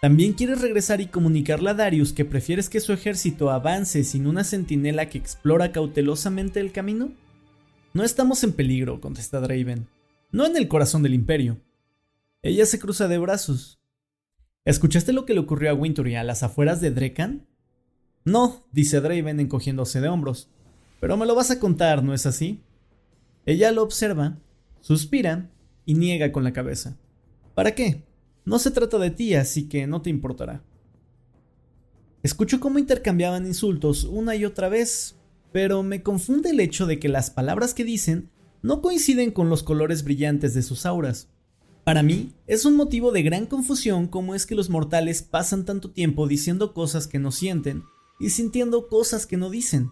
¿También 0.00 0.34
quieres 0.34 0.60
regresar 0.60 1.00
y 1.00 1.06
comunicarle 1.06 1.70
a 1.70 1.74
Darius 1.74 2.12
que 2.12 2.24
prefieres 2.24 2.68
que 2.68 2.80
su 2.80 2.92
ejército 2.92 3.50
avance 3.50 4.04
sin 4.04 4.26
una 4.26 4.44
centinela 4.44 5.08
que 5.08 5.18
explora 5.18 5.72
cautelosamente 5.72 6.60
el 6.60 6.70
camino? 6.70 7.10
No 7.98 8.04
estamos 8.04 8.44
en 8.44 8.52
peligro, 8.52 9.00
contesta 9.00 9.40
Draven. 9.40 9.88
No 10.30 10.46
en 10.46 10.56
el 10.56 10.68
corazón 10.68 11.02
del 11.02 11.14
imperio. 11.14 11.60
Ella 12.42 12.64
se 12.64 12.78
cruza 12.78 13.08
de 13.08 13.18
brazos. 13.18 13.80
¿Escuchaste 14.64 15.12
lo 15.12 15.26
que 15.26 15.34
le 15.34 15.40
ocurrió 15.40 15.68
a 15.68 15.74
Wintory 15.74 16.14
a 16.14 16.22
las 16.22 16.44
afueras 16.44 16.80
de 16.80 16.92
Drekan? 16.92 17.48
No, 18.24 18.68
dice 18.70 19.00
Draven 19.00 19.40
encogiéndose 19.40 20.00
de 20.00 20.06
hombros. 20.06 20.48
Pero 21.00 21.16
me 21.16 21.26
lo 21.26 21.34
vas 21.34 21.50
a 21.50 21.58
contar, 21.58 22.04
¿no 22.04 22.14
es 22.14 22.24
así? 22.24 22.62
Ella 23.46 23.72
lo 23.72 23.82
observa, 23.82 24.38
suspira 24.80 25.50
y 25.84 25.94
niega 25.94 26.30
con 26.30 26.44
la 26.44 26.52
cabeza. 26.52 26.96
¿Para 27.56 27.74
qué? 27.74 28.04
No 28.44 28.60
se 28.60 28.70
trata 28.70 28.98
de 28.98 29.10
ti, 29.10 29.34
así 29.34 29.68
que 29.68 29.88
no 29.88 30.02
te 30.02 30.10
importará. 30.10 30.62
Escucho 32.22 32.60
cómo 32.60 32.78
intercambiaban 32.78 33.44
insultos 33.44 34.04
una 34.04 34.36
y 34.36 34.44
otra 34.44 34.68
vez, 34.68 35.17
pero 35.52 35.82
me 35.82 36.02
confunde 36.02 36.50
el 36.50 36.60
hecho 36.60 36.86
de 36.86 36.98
que 36.98 37.08
las 37.08 37.30
palabras 37.30 37.74
que 37.74 37.84
dicen 37.84 38.30
no 38.62 38.82
coinciden 38.82 39.30
con 39.30 39.48
los 39.48 39.62
colores 39.62 40.04
brillantes 40.04 40.54
de 40.54 40.62
sus 40.62 40.84
auras. 40.84 41.28
Para 41.84 42.02
mí, 42.02 42.34
es 42.46 42.64
un 42.64 42.76
motivo 42.76 43.12
de 43.12 43.22
gran 43.22 43.46
confusión 43.46 44.08
cómo 44.08 44.34
es 44.34 44.46
que 44.46 44.54
los 44.54 44.68
mortales 44.68 45.22
pasan 45.22 45.64
tanto 45.64 45.90
tiempo 45.90 46.26
diciendo 46.26 46.74
cosas 46.74 47.06
que 47.06 47.18
no 47.18 47.32
sienten 47.32 47.82
y 48.20 48.30
sintiendo 48.30 48.88
cosas 48.88 49.26
que 49.26 49.36
no 49.36 49.48
dicen. 49.48 49.90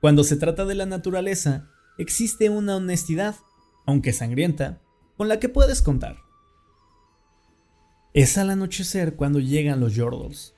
Cuando 0.00 0.24
se 0.24 0.36
trata 0.36 0.64
de 0.64 0.74
la 0.74 0.86
naturaleza, 0.86 1.68
existe 1.98 2.48
una 2.48 2.76
honestidad, 2.76 3.36
aunque 3.86 4.12
sangrienta, 4.12 4.80
con 5.16 5.28
la 5.28 5.40
que 5.40 5.48
puedes 5.48 5.82
contar. 5.82 6.16
Es 8.14 8.38
al 8.38 8.50
anochecer 8.50 9.16
cuando 9.16 9.40
llegan 9.40 9.80
los 9.80 9.94
Yordles. 9.94 10.54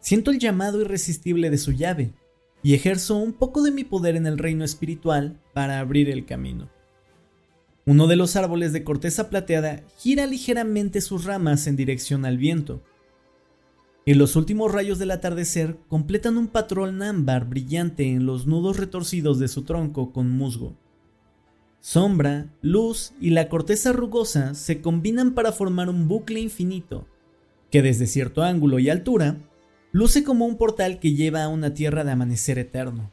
Siento 0.00 0.30
el 0.30 0.38
llamado 0.38 0.80
irresistible 0.80 1.50
de 1.50 1.58
su 1.58 1.72
llave 1.72 2.12
y 2.62 2.74
ejerzo 2.74 3.16
un 3.16 3.32
poco 3.32 3.62
de 3.62 3.70
mi 3.70 3.84
poder 3.84 4.16
en 4.16 4.26
el 4.26 4.38
reino 4.38 4.64
espiritual 4.64 5.40
para 5.54 5.80
abrir 5.80 6.10
el 6.10 6.26
camino. 6.26 6.70
Uno 7.86 8.06
de 8.06 8.16
los 8.16 8.36
árboles 8.36 8.72
de 8.72 8.84
corteza 8.84 9.30
plateada 9.30 9.82
gira 9.96 10.26
ligeramente 10.26 11.00
sus 11.00 11.24
ramas 11.24 11.66
en 11.66 11.76
dirección 11.76 12.24
al 12.24 12.36
viento. 12.36 12.82
Y 14.04 14.14
los 14.14 14.36
últimos 14.36 14.72
rayos 14.72 14.98
del 14.98 15.10
atardecer 15.10 15.78
completan 15.88 16.36
un 16.36 16.48
patrón 16.48 17.02
ámbar 17.02 17.48
brillante 17.48 18.06
en 18.12 18.26
los 18.26 18.46
nudos 18.46 18.76
retorcidos 18.76 19.38
de 19.38 19.48
su 19.48 19.62
tronco 19.62 20.12
con 20.12 20.30
musgo. 20.30 20.76
Sombra, 21.80 22.52
luz 22.60 23.14
y 23.20 23.30
la 23.30 23.48
corteza 23.48 23.92
rugosa 23.92 24.54
se 24.54 24.82
combinan 24.82 25.32
para 25.32 25.50
formar 25.50 25.88
un 25.88 26.08
bucle 26.08 26.40
infinito, 26.40 27.06
que 27.70 27.80
desde 27.80 28.06
cierto 28.06 28.42
ángulo 28.42 28.78
y 28.78 28.90
altura, 28.90 29.38
luce 29.92 30.24
como 30.24 30.46
un 30.46 30.56
portal 30.56 30.98
que 31.00 31.14
lleva 31.14 31.44
a 31.44 31.48
una 31.48 31.74
tierra 31.74 32.04
de 32.04 32.12
amanecer 32.12 32.58
eterno. 32.58 33.10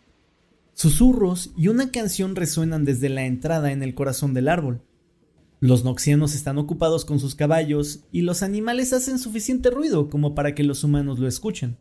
Susurros 0.74 1.52
y 1.58 1.70
una 1.70 1.92
canción 1.92 2.36
resuenan 2.36 2.86
desde 2.86 3.10
la 3.10 3.26
entrada 3.26 3.72
en 3.72 3.82
el 3.82 3.96
corazón 3.96 4.34
del 4.34 4.48
árbol. 4.48 4.82
Los 5.60 5.84
noxianos 5.84 6.36
están 6.36 6.60
ocupados 6.60 7.04
con 7.04 7.20
sus 7.20 7.34
caballos 7.34 8.02
y 8.12 8.22
los 8.22 8.44
animales 8.44 8.94
hacen 8.94 9.18
suficiente 9.18 9.72
ruido 9.72 10.08
como 10.08 10.36
para 10.36 10.54
que 10.54 10.64
los 10.64 10.84
humanos 10.84 11.18
lo 11.18 11.28
escuchen. 11.28 11.78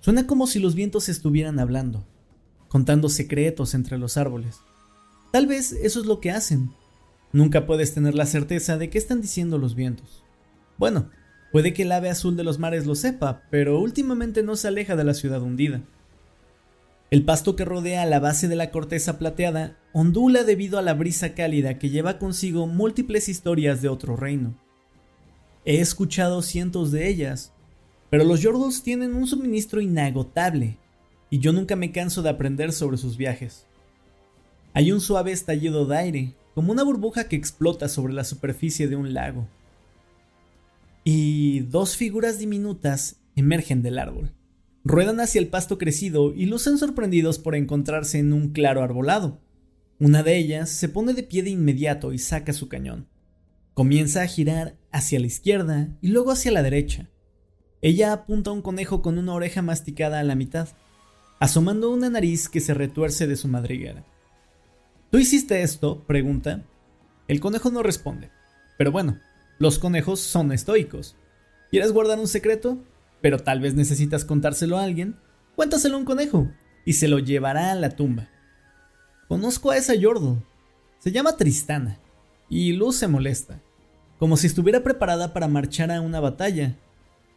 Suena 0.00 0.26
como 0.26 0.48
si 0.48 0.58
los 0.58 0.74
vientos 0.74 1.08
estuvieran 1.08 1.60
hablando, 1.60 2.04
contando 2.66 3.08
secretos 3.08 3.74
entre 3.74 3.98
los 3.98 4.16
árboles. 4.16 4.56
Tal 5.30 5.46
vez 5.46 5.72
eso 5.72 6.00
es 6.00 6.06
lo 6.06 6.18
que 6.18 6.32
hacen. 6.32 6.72
Nunca 7.32 7.66
puedes 7.66 7.94
tener 7.94 8.16
la 8.16 8.26
certeza 8.26 8.78
de 8.78 8.90
qué 8.90 8.98
están 8.98 9.20
diciendo 9.20 9.58
los 9.58 9.76
vientos. 9.76 10.24
Bueno, 10.76 11.10
puede 11.52 11.72
que 11.72 11.82
el 11.82 11.92
ave 11.92 12.10
azul 12.10 12.36
de 12.36 12.44
los 12.44 12.58
mares 12.58 12.86
lo 12.86 12.94
sepa, 12.94 13.42
pero 13.50 13.80
últimamente 13.80 14.42
no 14.42 14.56
se 14.56 14.68
aleja 14.68 14.96
de 14.96 15.04
la 15.04 15.14
ciudad 15.14 15.42
hundida. 15.42 15.82
El 17.10 17.24
pasto 17.24 17.56
que 17.56 17.64
rodea 17.64 18.06
la 18.06 18.20
base 18.20 18.46
de 18.46 18.54
la 18.54 18.70
corteza 18.70 19.18
plateada 19.18 19.76
ondula 19.92 20.44
debido 20.44 20.78
a 20.78 20.82
la 20.82 20.94
brisa 20.94 21.34
cálida 21.34 21.78
que 21.78 21.90
lleva 21.90 22.18
consigo 22.18 22.68
múltiples 22.68 23.28
historias 23.28 23.82
de 23.82 23.88
otro 23.88 24.16
reino. 24.16 24.54
He 25.64 25.80
escuchado 25.80 26.40
cientos 26.40 26.92
de 26.92 27.08
ellas, 27.08 27.52
pero 28.10 28.24
los 28.24 28.40
Yordles 28.40 28.82
tienen 28.82 29.14
un 29.14 29.26
suministro 29.26 29.80
inagotable, 29.80 30.78
y 31.30 31.40
yo 31.40 31.52
nunca 31.52 31.76
me 31.76 31.92
canso 31.92 32.22
de 32.22 32.30
aprender 32.30 32.72
sobre 32.72 32.96
sus 32.96 33.16
viajes. 33.16 33.66
Hay 34.72 34.92
un 34.92 35.00
suave 35.00 35.32
estallido 35.32 35.86
de 35.86 35.96
aire, 35.96 36.34
como 36.54 36.72
una 36.72 36.84
burbuja 36.84 37.24
que 37.24 37.36
explota 37.36 37.88
sobre 37.88 38.12
la 38.12 38.24
superficie 38.24 38.86
de 38.86 38.96
un 38.96 39.14
lago. 39.14 39.48
Y 41.04 41.60
dos 41.60 41.96
figuras 41.96 42.38
diminutas 42.38 43.20
emergen 43.34 43.82
del 43.82 43.98
árbol. 43.98 44.34
Ruedan 44.84 45.20
hacia 45.20 45.40
el 45.40 45.48
pasto 45.48 45.78
crecido 45.78 46.34
y 46.34 46.46
lucen 46.46 46.78
sorprendidos 46.78 47.38
por 47.38 47.54
encontrarse 47.54 48.18
en 48.18 48.32
un 48.32 48.52
claro 48.52 48.82
arbolado. 48.82 49.40
Una 49.98 50.22
de 50.22 50.36
ellas 50.38 50.70
se 50.70 50.88
pone 50.88 51.12
de 51.12 51.22
pie 51.22 51.42
de 51.42 51.50
inmediato 51.50 52.12
y 52.12 52.18
saca 52.18 52.52
su 52.52 52.68
cañón. 52.68 53.08
Comienza 53.74 54.22
a 54.22 54.26
girar 54.26 54.76
hacia 54.92 55.20
la 55.20 55.26
izquierda 55.26 55.96
y 56.00 56.08
luego 56.08 56.30
hacia 56.30 56.52
la 56.52 56.62
derecha. 56.62 57.10
Ella 57.82 58.12
apunta 58.12 58.50
a 58.50 58.52
un 58.52 58.62
conejo 58.62 59.02
con 59.02 59.18
una 59.18 59.34
oreja 59.34 59.62
masticada 59.62 60.20
a 60.20 60.24
la 60.24 60.34
mitad, 60.34 60.68
asomando 61.38 61.90
una 61.90 62.10
nariz 62.10 62.48
que 62.48 62.60
se 62.60 62.74
retuerce 62.74 63.26
de 63.26 63.36
su 63.36 63.48
madriguera. 63.48 64.04
¿Tú 65.10 65.18
hiciste 65.18 65.62
esto? 65.62 66.04
pregunta. 66.06 66.64
El 67.26 67.40
conejo 67.40 67.70
no 67.70 67.82
responde. 67.82 68.30
Pero 68.76 68.92
bueno, 68.92 69.18
los 69.60 69.78
conejos 69.78 70.18
son 70.18 70.50
estoicos. 70.50 71.14
¿Quieres 71.70 71.92
guardar 71.92 72.18
un 72.18 72.26
secreto? 72.26 72.78
pero 73.20 73.38
tal 73.38 73.60
vez 73.60 73.74
necesitas 73.74 74.24
contárselo 74.24 74.78
a 74.78 74.84
alguien, 74.84 75.16
cuéntaselo 75.56 75.96
a 75.96 75.98
un 75.98 76.04
conejo 76.04 76.48
y 76.84 76.94
se 76.94 77.08
lo 77.08 77.18
llevará 77.18 77.70
a 77.70 77.74
la 77.74 77.90
tumba. 77.90 78.28
Conozco 79.28 79.70
a 79.70 79.76
esa 79.76 79.94
Yordle. 79.94 80.42
Se 80.98 81.12
llama 81.12 81.36
Tristana 81.36 81.98
y 82.48 82.72
Luz 82.72 82.96
se 82.96 83.08
molesta, 83.08 83.60
como 84.18 84.36
si 84.36 84.46
estuviera 84.46 84.82
preparada 84.82 85.32
para 85.32 85.48
marchar 85.48 85.90
a 85.90 86.00
una 86.00 86.20
batalla, 86.20 86.76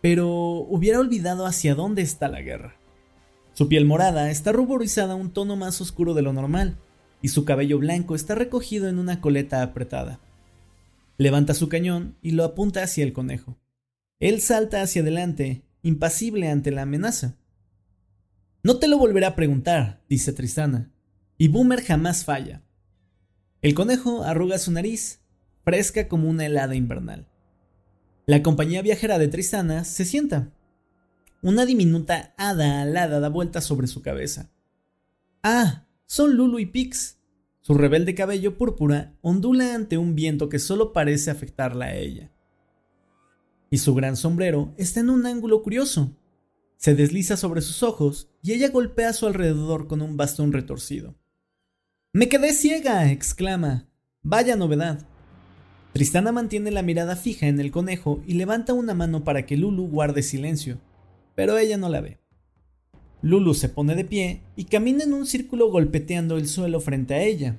pero 0.01 0.29
hubiera 0.29 0.99
olvidado 0.99 1.45
hacia 1.45 1.75
dónde 1.75 2.01
está 2.01 2.27
la 2.27 2.41
guerra. 2.41 2.75
Su 3.53 3.67
piel 3.67 3.85
morada 3.85 4.31
está 4.31 4.51
ruborizada 4.51 5.13
a 5.13 5.17
un 5.17 5.31
tono 5.31 5.55
más 5.55 5.79
oscuro 5.81 6.13
de 6.13 6.23
lo 6.23 6.33
normal, 6.33 6.77
y 7.21 7.29
su 7.29 7.45
cabello 7.45 7.77
blanco 7.77 8.15
está 8.15 8.35
recogido 8.35 8.89
en 8.89 8.99
una 8.99 9.21
coleta 9.21 9.61
apretada. 9.61 10.19
Levanta 11.17 11.53
su 11.53 11.69
cañón 11.69 12.17
y 12.21 12.31
lo 12.31 12.43
apunta 12.43 12.83
hacia 12.83 13.03
el 13.03 13.13
conejo. 13.13 13.59
Él 14.19 14.41
salta 14.41 14.81
hacia 14.81 15.01
adelante 15.01 15.63
impasible 15.83 16.49
ante 16.49 16.71
la 16.71 16.83
amenaza. 16.83 17.37
No 18.63 18.79
te 18.79 18.87
lo 18.87 18.97
volverá 18.97 19.27
a 19.27 19.35
preguntar, 19.35 20.01
dice 20.09 20.31
Tristana, 20.31 20.91
y 21.37 21.49
Boomer 21.49 21.83
jamás 21.83 22.23
falla. 22.23 22.63
El 23.61 23.73
conejo 23.73 24.23
arruga 24.23 24.57
su 24.57 24.71
nariz, 24.71 25.21
fresca 25.63 26.07
como 26.07 26.29
una 26.29 26.45
helada 26.45 26.75
invernal. 26.75 27.27
La 28.25 28.41
compañía 28.41 28.81
viajera 28.81 29.19
de 29.19 29.27
Tristana 29.27 29.83
se 29.83 30.05
sienta. 30.05 30.53
Una 31.41 31.65
diminuta 31.65 32.33
hada 32.37 32.81
alada 32.81 33.19
da 33.19 33.27
vuelta 33.27 33.59
sobre 33.59 33.87
su 33.87 34.01
cabeza. 34.01 34.49
Ah, 35.43 35.85
son 36.05 36.37
Lulu 36.37 36.59
y 36.59 36.65
Pix. 36.65 37.19
Su 37.63 37.73
rebelde 37.73 38.13
cabello 38.13 38.57
púrpura 38.57 39.15
ondula 39.21 39.73
ante 39.73 39.97
un 39.97 40.13
viento 40.13 40.47
que 40.47 40.59
solo 40.59 40.93
parece 40.93 41.31
afectarla 41.31 41.85
a 41.85 41.95
ella 41.95 42.29
y 43.73 43.79
su 43.79 43.95
gran 43.95 44.15
sombrero 44.15 44.71
está 44.77 44.99
en 44.99 45.09
un 45.09 45.25
ángulo 45.25 45.63
curioso. 45.63 46.15
Se 46.77 46.93
desliza 46.93 47.37
sobre 47.37 47.61
sus 47.61 47.81
ojos 47.81 48.29
y 48.43 48.53
ella 48.53 48.69
golpea 48.69 49.09
a 49.09 49.13
su 49.13 49.25
alrededor 49.25 49.87
con 49.87 50.03
un 50.03 50.15
bastón 50.15 50.53
retorcido. 50.53 51.15
Me 52.11 52.29
quedé 52.29 52.53
ciega, 52.53 53.09
exclama. 53.09 53.89
Vaya 54.21 54.55
novedad. 54.55 55.07
Tristana 55.91 56.31
mantiene 56.31 56.69
la 56.69 56.83
mirada 56.83 57.15
fija 57.15 57.47
en 57.47 57.59
el 57.59 57.71
conejo 57.71 58.21
y 58.27 58.35
levanta 58.35 58.73
una 58.73 58.93
mano 58.93 59.23
para 59.23 59.47
que 59.47 59.57
Lulu 59.57 59.87
guarde 59.87 60.21
silencio, 60.21 60.77
pero 61.33 61.57
ella 61.57 61.77
no 61.77 61.89
la 61.89 62.01
ve. 62.01 62.19
Lulu 63.23 63.53
se 63.53 63.69
pone 63.69 63.95
de 63.95 64.03
pie 64.03 64.43
y 64.57 64.65
camina 64.65 65.05
en 65.05 65.13
un 65.13 65.25
círculo 65.25 65.71
golpeteando 65.71 66.35
el 66.35 66.47
suelo 66.47 66.81
frente 66.81 67.15
a 67.15 67.23
ella. 67.23 67.57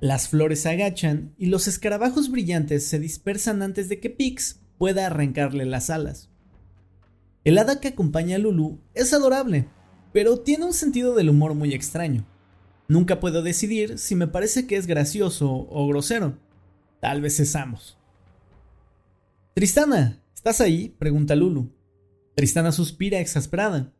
Las 0.00 0.28
flores 0.28 0.60
se 0.60 0.68
agachan 0.68 1.34
y 1.38 1.46
los 1.46 1.66
escarabajos 1.66 2.30
brillantes 2.30 2.86
se 2.86 2.98
dispersan 2.98 3.62
antes 3.62 3.88
de 3.88 3.98
que 3.98 4.10
Pix 4.10 4.60
pueda 4.76 5.06
arrancarle 5.06 5.64
las 5.64 5.88
alas. 5.88 6.28
El 7.44 7.56
hada 7.56 7.80
que 7.80 7.88
acompaña 7.88 8.36
a 8.36 8.38
Lulu 8.38 8.78
es 8.92 9.14
adorable, 9.14 9.68
pero 10.12 10.40
tiene 10.40 10.66
un 10.66 10.74
sentido 10.74 11.14
del 11.14 11.30
humor 11.30 11.54
muy 11.54 11.72
extraño. 11.72 12.26
Nunca 12.86 13.20
puedo 13.20 13.42
decidir 13.42 13.98
si 13.98 14.14
me 14.14 14.28
parece 14.28 14.66
que 14.66 14.76
es 14.76 14.86
gracioso 14.86 15.66
o 15.70 15.88
grosero. 15.88 16.38
Tal 17.00 17.22
vez 17.22 17.40
es. 17.40 17.56
Tristana, 19.54 20.22
¿estás 20.34 20.60
ahí? 20.60 20.94
pregunta 20.98 21.34
Lulu. 21.34 21.72
Tristana 22.34 22.70
suspira 22.70 23.20
exasperada. 23.20 23.94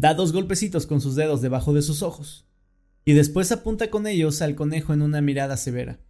Da 0.00 0.14
dos 0.14 0.32
golpecitos 0.32 0.86
con 0.86 1.02
sus 1.02 1.14
dedos 1.14 1.42
debajo 1.42 1.74
de 1.74 1.82
sus 1.82 2.02
ojos. 2.02 2.46
Y 3.04 3.12
después 3.12 3.52
apunta 3.52 3.90
con 3.90 4.06
ellos 4.06 4.40
al 4.40 4.54
conejo 4.54 4.94
en 4.94 5.02
una 5.02 5.20
mirada 5.20 5.58
severa. 5.58 6.00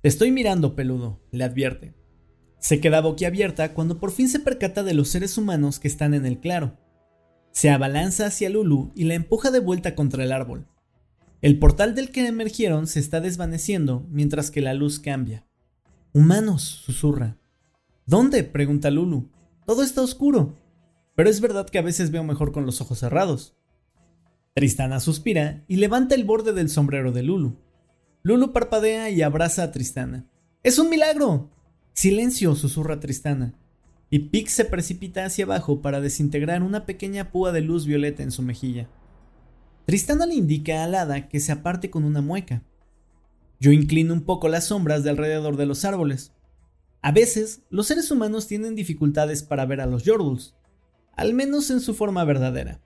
Te 0.00 0.08
estoy 0.08 0.30
mirando, 0.30 0.76
peludo, 0.76 1.20
le 1.32 1.42
advierte. 1.42 1.92
Se 2.60 2.80
queda 2.80 3.00
boquiabierta 3.00 3.74
cuando 3.74 3.98
por 3.98 4.12
fin 4.12 4.28
se 4.28 4.38
percata 4.38 4.84
de 4.84 4.94
los 4.94 5.08
seres 5.08 5.36
humanos 5.38 5.80
que 5.80 5.88
están 5.88 6.14
en 6.14 6.24
el 6.24 6.38
claro. 6.38 6.78
Se 7.50 7.70
abalanza 7.70 8.26
hacia 8.26 8.48
Lulu 8.48 8.92
y 8.94 9.02
la 9.02 9.14
empuja 9.14 9.50
de 9.50 9.58
vuelta 9.58 9.96
contra 9.96 10.22
el 10.22 10.30
árbol. 10.30 10.68
El 11.42 11.58
portal 11.58 11.96
del 11.96 12.12
que 12.12 12.28
emergieron 12.28 12.86
se 12.86 13.00
está 13.00 13.20
desvaneciendo 13.20 14.06
mientras 14.08 14.52
que 14.52 14.60
la 14.60 14.72
luz 14.72 15.00
cambia. 15.00 15.44
Humanos, 16.12 16.62
susurra. 16.62 17.38
¿Dónde? 18.06 18.44
pregunta 18.44 18.88
Lulu. 18.88 19.28
Todo 19.66 19.82
está 19.82 20.00
oscuro. 20.00 20.59
Pero 21.20 21.28
es 21.28 21.42
verdad 21.42 21.68
que 21.68 21.78
a 21.78 21.82
veces 21.82 22.10
veo 22.10 22.24
mejor 22.24 22.50
con 22.50 22.64
los 22.64 22.80
ojos 22.80 23.00
cerrados. 23.00 23.54
Tristana 24.54 25.00
suspira 25.00 25.66
y 25.68 25.76
levanta 25.76 26.14
el 26.14 26.24
borde 26.24 26.54
del 26.54 26.70
sombrero 26.70 27.12
de 27.12 27.22
Lulu. 27.22 27.58
Lulu 28.22 28.54
parpadea 28.54 29.10
y 29.10 29.20
abraza 29.20 29.64
a 29.64 29.70
Tristana. 29.70 30.30
¡Es 30.62 30.78
un 30.78 30.88
milagro! 30.88 31.50
Silencio, 31.92 32.54
susurra 32.54 33.00
Tristana. 33.00 33.52
Y 34.08 34.30
Pix 34.30 34.52
se 34.52 34.64
precipita 34.64 35.26
hacia 35.26 35.44
abajo 35.44 35.82
para 35.82 36.00
desintegrar 36.00 36.62
una 36.62 36.86
pequeña 36.86 37.30
púa 37.30 37.52
de 37.52 37.60
luz 37.60 37.84
violeta 37.84 38.22
en 38.22 38.30
su 38.30 38.40
mejilla. 38.40 38.88
Tristana 39.84 40.24
le 40.24 40.36
indica 40.36 40.84
al 40.84 40.94
hada 40.94 41.28
que 41.28 41.38
se 41.38 41.52
aparte 41.52 41.90
con 41.90 42.04
una 42.04 42.22
mueca. 42.22 42.62
Yo 43.58 43.72
inclino 43.72 44.14
un 44.14 44.22
poco 44.22 44.48
las 44.48 44.68
sombras 44.68 45.04
de 45.04 45.10
alrededor 45.10 45.58
de 45.58 45.66
los 45.66 45.84
árboles. 45.84 46.32
A 47.02 47.12
veces, 47.12 47.60
los 47.68 47.88
seres 47.88 48.10
humanos 48.10 48.46
tienen 48.46 48.74
dificultades 48.74 49.42
para 49.42 49.66
ver 49.66 49.82
a 49.82 49.86
los 49.86 50.04
Yordles, 50.04 50.54
al 51.16 51.34
menos 51.34 51.70
en 51.70 51.80
su 51.80 51.94
forma 51.94 52.24
verdadera. 52.24 52.80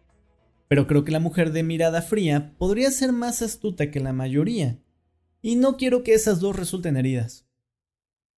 Pero 0.69 0.87
creo 0.87 1.05
que 1.05 1.13
la 1.13 1.21
mujer 1.21 1.53
de 1.53 1.63
mirada 1.63 2.03
fría 2.03 2.55
podría 2.59 2.91
ser 2.91 3.13
más 3.13 3.43
astuta 3.43 3.91
que 3.91 4.01
la 4.01 4.13
mayoría, 4.13 4.79
y 5.43 5.57
no 5.57 5.77
quiero 5.77 6.03
que 6.03 6.15
esas 6.15 6.41
dos 6.41 6.57
resulten 6.57 6.97
heridas. 6.97 7.47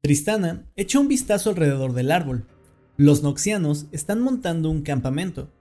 Tristana 0.02 0.71
echa 0.76 0.99
un 0.99 1.09
vistazo 1.09 1.50
alrededor 1.50 1.93
del 1.93 2.11
árbol. 2.11 2.47
Los 2.97 3.23
noxianos 3.23 3.87
están 3.93 4.21
montando 4.21 4.71
un 4.71 4.83
campamento, 4.83 5.52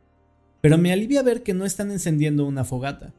pero 0.62 0.78
me 0.78 0.92
alivia 0.92 1.22
ver 1.22 1.44
que 1.44 1.54
no 1.54 1.66
están 1.66 1.92
encendiendo 1.92 2.46
una 2.46 2.64
fogata. 2.64 3.14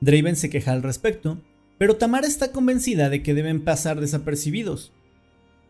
Draven 0.00 0.36
se 0.36 0.48
queja 0.48 0.72
al 0.72 0.82
respecto, 0.82 1.42
pero 1.78 1.96
Tamara 1.96 2.26
está 2.26 2.52
convencida 2.52 3.10
de 3.10 3.22
que 3.22 3.34
deben 3.34 3.64
pasar 3.64 4.00
desapercibidos. 4.00 4.92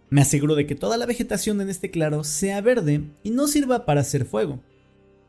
Me 0.09 0.21
aseguro 0.21 0.55
de 0.55 0.67
que 0.67 0.75
toda 0.75 0.97
la 0.97 1.07
vegetación 1.07 1.61
en 1.61 1.69
este 1.69 1.91
claro 1.91 2.23
sea 2.25 2.61
verde 2.61 3.03
y 3.23 3.31
no 3.31 3.49
sirva 3.49 3.85
para 3.85 4.03
hacer 4.03 4.25
fuego. 4.25 4.61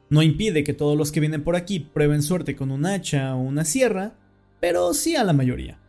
No 0.10 0.22
impide 0.22 0.64
que 0.64 0.74
todos 0.74 0.98
los 0.98 1.12
que 1.12 1.20
vienen 1.20 1.44
por 1.44 1.56
aquí 1.56 1.80
prueben 1.80 2.24
suerte 2.24 2.56
con 2.56 2.72
un 2.72 2.86
hacha 2.86 3.36
o 3.36 3.42
una 3.42 3.66
sierra, 3.66 4.14
pero 4.60 4.94
sí 4.94 5.16
a 5.16 5.24
la 5.24 5.34
mayoría. 5.34 5.80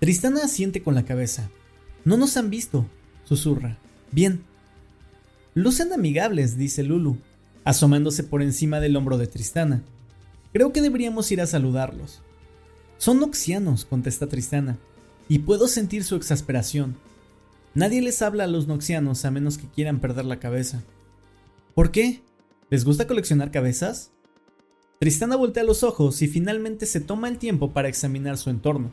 Tristana 0.00 0.44
asiente 0.44 0.82
con 0.82 0.94
la 0.94 1.04
cabeza. 1.04 1.50
No 2.04 2.16
nos 2.16 2.36
han 2.36 2.50
visto, 2.50 2.86
susurra. 3.24 3.78
Bien. 4.10 4.42
Lucen 5.54 5.92
amigables, 5.92 6.56
dice 6.56 6.82
Lulu, 6.82 7.18
asomándose 7.64 8.24
por 8.24 8.42
encima 8.42 8.80
del 8.80 8.96
hombro 8.96 9.18
de 9.18 9.26
Tristana. 9.26 9.82
Creo 10.52 10.72
que 10.72 10.80
deberíamos 10.80 11.30
ir 11.30 11.40
a 11.40 11.46
saludarlos. 11.46 12.22
Son 12.96 13.20
noxianos, 13.20 13.84
contesta 13.84 14.26
Tristana, 14.26 14.78
y 15.28 15.40
puedo 15.40 15.68
sentir 15.68 16.04
su 16.04 16.16
exasperación. 16.16 16.96
Nadie 17.74 18.02
les 18.02 18.22
habla 18.22 18.44
a 18.44 18.48
los 18.48 18.66
noxianos 18.66 19.24
a 19.24 19.30
menos 19.30 19.58
que 19.58 19.68
quieran 19.68 20.00
perder 20.00 20.24
la 20.24 20.40
cabeza. 20.40 20.82
¿Por 21.74 21.90
qué? 21.90 22.22
¿Les 22.70 22.84
gusta 22.84 23.06
coleccionar 23.06 23.50
cabezas? 23.50 24.10
Tristana 24.98 25.36
voltea 25.36 25.62
los 25.62 25.84
ojos 25.84 26.20
y 26.22 26.28
finalmente 26.28 26.86
se 26.86 27.00
toma 27.00 27.28
el 27.28 27.38
tiempo 27.38 27.72
para 27.72 27.88
examinar 27.88 28.36
su 28.36 28.50
entorno. 28.50 28.90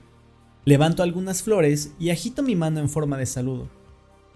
Levanto 0.66 1.04
algunas 1.04 1.42
flores 1.42 1.94
y 2.00 2.10
agito 2.10 2.44
mi 2.44 2.56
mano 2.56 2.80
en 2.80 2.90
forma 2.90 3.18
de 3.18 3.26
saludo. 3.26 3.70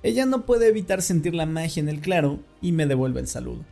Ella 0.01 0.25
no 0.25 0.45
puede 0.45 0.67
evitar 0.67 1.01
sentir 1.01 1.35
la 1.35 1.45
magia 1.45 1.81
en 1.81 1.89
el 1.89 2.01
claro 2.01 2.39
y 2.61 2.71
me 2.71 2.87
devuelve 2.87 3.19
el 3.19 3.27
saludo. 3.27 3.65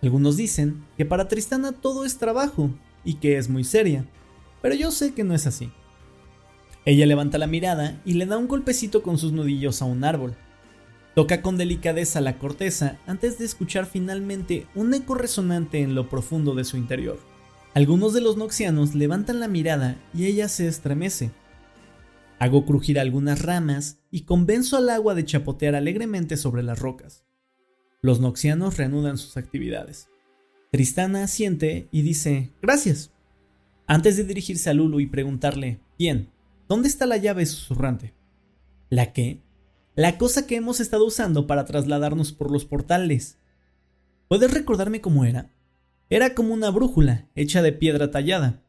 Algunos 0.00 0.36
dicen 0.36 0.84
que 0.96 1.04
para 1.04 1.28
Tristana 1.28 1.72
todo 1.72 2.04
es 2.04 2.18
trabajo 2.18 2.70
y 3.04 3.14
que 3.14 3.36
es 3.36 3.48
muy 3.48 3.64
seria, 3.64 4.06
pero 4.62 4.74
yo 4.74 4.90
sé 4.90 5.12
que 5.12 5.24
no 5.24 5.34
es 5.34 5.46
así. 5.46 5.70
Ella 6.88 7.04
levanta 7.04 7.36
la 7.36 7.46
mirada 7.46 8.00
y 8.06 8.14
le 8.14 8.24
da 8.24 8.38
un 8.38 8.48
golpecito 8.48 9.02
con 9.02 9.18
sus 9.18 9.30
nudillos 9.30 9.82
a 9.82 9.84
un 9.84 10.04
árbol. 10.04 10.34
Toca 11.14 11.42
con 11.42 11.58
delicadeza 11.58 12.22
la 12.22 12.38
corteza 12.38 12.98
antes 13.06 13.38
de 13.38 13.44
escuchar 13.44 13.84
finalmente 13.84 14.66
un 14.74 14.94
eco 14.94 15.14
resonante 15.14 15.82
en 15.82 15.94
lo 15.94 16.08
profundo 16.08 16.54
de 16.54 16.64
su 16.64 16.78
interior. 16.78 17.18
Algunos 17.74 18.14
de 18.14 18.22
los 18.22 18.38
noxianos 18.38 18.94
levantan 18.94 19.38
la 19.38 19.48
mirada 19.48 19.98
y 20.14 20.24
ella 20.24 20.48
se 20.48 20.66
estremece. 20.66 21.30
Hago 22.38 22.64
crujir 22.64 22.98
algunas 22.98 23.42
ramas 23.42 23.98
y 24.10 24.22
convenzo 24.22 24.78
al 24.78 24.88
agua 24.88 25.14
de 25.14 25.26
chapotear 25.26 25.74
alegremente 25.74 26.38
sobre 26.38 26.62
las 26.62 26.78
rocas. 26.78 27.22
Los 28.00 28.18
noxianos 28.18 28.78
reanudan 28.78 29.18
sus 29.18 29.36
actividades. 29.36 30.08
Tristana 30.72 31.24
asiente 31.24 31.86
y 31.92 32.00
dice, 32.00 32.48
gracias. 32.62 33.10
Antes 33.86 34.16
de 34.16 34.24
dirigirse 34.24 34.70
a 34.70 34.72
Lulu 34.72 35.00
y 35.00 35.06
preguntarle, 35.06 35.80
bien, 35.98 36.30
¿dónde 36.68 36.88
está 36.88 37.06
la 37.06 37.16
llave 37.16 37.46
susurrante? 37.46 38.14
¿La 38.90 39.12
qué? 39.12 39.42
la 39.98 40.16
cosa 40.16 40.46
que 40.46 40.54
hemos 40.54 40.78
estado 40.78 41.04
usando 41.04 41.48
para 41.48 41.64
trasladarnos 41.64 42.32
por 42.32 42.52
los 42.52 42.64
portales. 42.64 43.40
¿Puedes 44.28 44.54
recordarme 44.54 45.00
cómo 45.00 45.24
era? 45.24 45.52
Era 46.08 46.36
como 46.36 46.54
una 46.54 46.70
brújula, 46.70 47.28
hecha 47.34 47.62
de 47.62 47.72
piedra 47.72 48.12
tallada. 48.12 48.62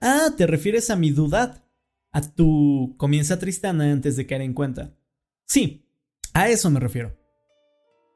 Ah, 0.00 0.30
te 0.38 0.46
refieres 0.46 0.88
a 0.88 0.96
mi 0.96 1.10
dudad. 1.10 1.66
A 2.12 2.22
tu... 2.22 2.94
comienza 2.96 3.38
Tristana 3.38 3.92
antes 3.92 4.16
de 4.16 4.26
caer 4.26 4.40
en 4.40 4.54
cuenta. 4.54 4.96
Sí, 5.44 5.84
a 6.32 6.48
eso 6.48 6.70
me 6.70 6.80
refiero. 6.80 7.14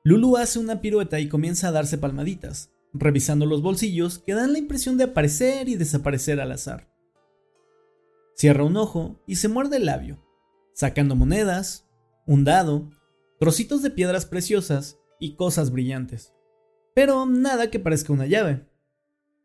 Lulu 0.03 0.38
hace 0.38 0.59
una 0.59 0.81
pirueta 0.81 1.20
y 1.20 1.29
comienza 1.29 1.68
a 1.68 1.73
darse 1.73 1.99
palmaditas, 1.99 2.70
revisando 2.94 3.44
los 3.44 3.61
bolsillos 3.61 4.20
que 4.20 4.33
dan 4.33 4.55
la 4.55 4.59
impresión 4.59 4.97
de 4.97 5.05
aparecer 5.05 5.68
y 5.68 5.75
desaparecer 5.75 6.40
al 6.40 6.53
azar. 6.53 6.93
Cierra 8.35 8.64
un 8.64 8.77
ojo 8.77 9.23
y 9.27 9.37
se 9.37 9.49
muerde 9.49 9.77
el 9.77 9.87
labio, 9.87 10.25
sacando 10.73 11.14
monedas, 11.14 11.88
un 12.27 12.44
dado, 12.44 12.90
trocitos 13.38 13.83
de 13.83 13.90
piedras 13.90 14.27
preciosas 14.27 14.99
y 15.20 15.37
cosas 15.37 15.70
brillantes. 15.70 16.35
Pero 16.94 17.27
nada 17.27 17.70
que 17.70 17.79
parezca 17.79 18.12
una 18.12 18.27
llave. 18.27 18.66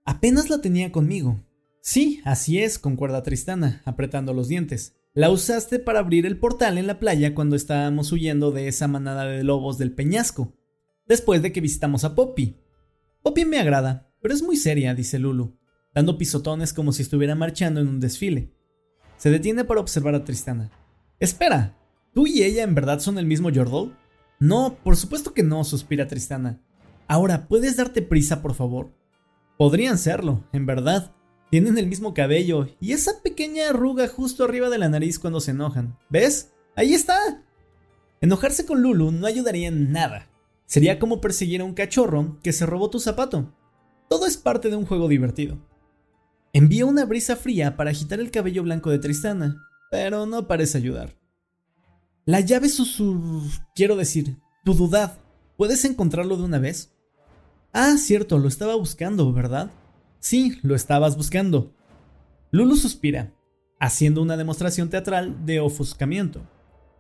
Apenas 0.06 0.50
la 0.50 0.60
tenía 0.62 0.92
conmigo. 0.92 1.44
Sí, 1.82 2.22
así 2.26 2.60
es, 2.60 2.80
concuerda 2.80 3.24
Tristana, 3.24 3.82
apretando 3.86 4.34
los 4.34 4.48
dientes. 4.48 4.96
La 5.14 5.30
usaste 5.30 5.80
para 5.80 6.00
abrir 6.00 6.26
el 6.26 6.40
portal 6.40 6.78
en 6.78 6.88
la 6.88 7.00
playa 7.00 7.34
cuando 7.34 7.56
estábamos 7.56 8.12
huyendo 8.12 8.52
de 8.52 8.68
esa 8.68 8.88
manada 8.88 9.26
de 9.26 9.44
lobos 9.44 9.78
del 9.78 9.94
peñasco, 9.94 10.56
después 11.08 11.42
de 11.42 11.52
que 11.52 11.62
visitamos 11.62 12.04
a 12.04 12.16
Poppy. 12.16 12.58
Poppy 13.24 13.46
me 13.46 13.60
agrada, 13.60 14.14
pero 14.22 14.34
es 14.34 14.44
muy 14.44 14.56
seria, 14.56 14.94
dice 14.94 15.20
Lulu, 15.20 15.58
dando 15.94 16.18
pisotones 16.18 16.74
como 16.74 16.92
si 16.92 17.02
estuviera 17.02 17.36
marchando 17.36 17.80
en 17.80 17.88
un 17.88 18.00
desfile. 18.00 18.54
Se 19.20 19.30
detiene 19.30 19.64
para 19.64 19.82
observar 19.82 20.16
a 20.16 20.24
Tristana. 20.24 20.72
Espera, 21.20 21.76
¿Tú 22.14 22.26
y 22.26 22.44
ella 22.44 22.64
en 22.64 22.74
verdad 22.74 23.00
son 23.00 23.18
el 23.20 23.26
mismo 23.26 23.50
Yordle? 23.50 23.92
No, 24.40 24.78
por 24.84 24.98
supuesto 24.98 25.34
que 25.34 25.44
no, 25.44 25.64
suspira 25.64 26.08
Tristana. 26.08 26.60
Ahora, 27.08 27.48
¿puedes 27.48 27.78
darte 27.78 28.02
prisa, 28.02 28.42
por 28.42 28.56
favor? 28.56 28.92
Podrían 29.58 29.98
serlo, 29.98 30.44
en 30.52 30.66
verdad. 30.66 31.12
Tienen 31.52 31.78
el 31.78 31.88
mismo 31.88 32.14
cabello 32.14 32.68
y 32.80 32.94
esa 32.94 33.22
pequeña 33.22 33.70
arruga 33.70 34.08
justo 34.08 34.44
arriba 34.44 34.70
de 34.70 34.80
la 34.80 34.90
nariz 34.90 35.20
cuando 35.20 35.40
se 35.40 35.52
enojan. 35.52 35.98
¿Ves? 36.10 36.52
Ahí 36.76 36.94
está. 36.94 37.44
Enojarse 38.22 38.66
con 38.66 38.82
Lulu 38.82 39.12
no 39.12 39.28
ayudaría 39.28 39.68
en 39.68 39.92
nada. 39.92 40.28
Sería 40.66 41.00
como 41.00 41.22
perseguir 41.22 41.62
a 41.62 41.66
un 41.66 41.74
cachorro 41.74 42.38
que 42.44 42.54
se 42.54 42.66
robó 42.66 42.90
tu 42.90 43.00
zapato. 43.00 43.54
Todo 44.08 44.26
es 44.26 44.38
parte 44.38 44.70
de 44.70 44.76
un 44.76 44.86
juego 44.86 45.08
divertido. 45.08 45.58
Envía 46.52 46.86
una 46.86 47.06
brisa 47.06 47.36
fría 47.36 47.78
para 47.78 47.92
agitar 47.92 48.20
el 48.20 48.32
cabello 48.32 48.64
blanco 48.64 48.90
de 48.90 48.98
Tristana, 48.98 49.64
pero 49.92 50.26
no 50.26 50.48
parece 50.48 50.80
ayudar. 50.80 51.16
La 52.26 52.40
llave 52.40 52.70
susur... 52.70 53.44
Quiero 53.76 53.96
decir, 53.96 54.38
tu 54.66 54.74
dudad. 54.74 55.20
¿Puedes 55.58 55.86
encontrarlo 55.86 56.38
de 56.38 56.44
una 56.44 56.58
vez? 56.58 56.92
Ah, 57.72 57.98
cierto, 57.98 58.40
lo 58.40 58.48
estaba 58.48 58.76
buscando, 58.76 59.32
¿verdad? 59.32 59.70
Sí, 60.20 60.58
lo 60.64 60.74
estabas 60.74 61.18
buscando. 61.18 61.76
Lulu 62.50 62.76
suspira, 62.76 63.32
haciendo 63.80 64.22
una 64.24 64.36
demostración 64.36 64.90
teatral 64.90 65.46
de 65.46 65.60
ofuscamiento. 65.60 66.42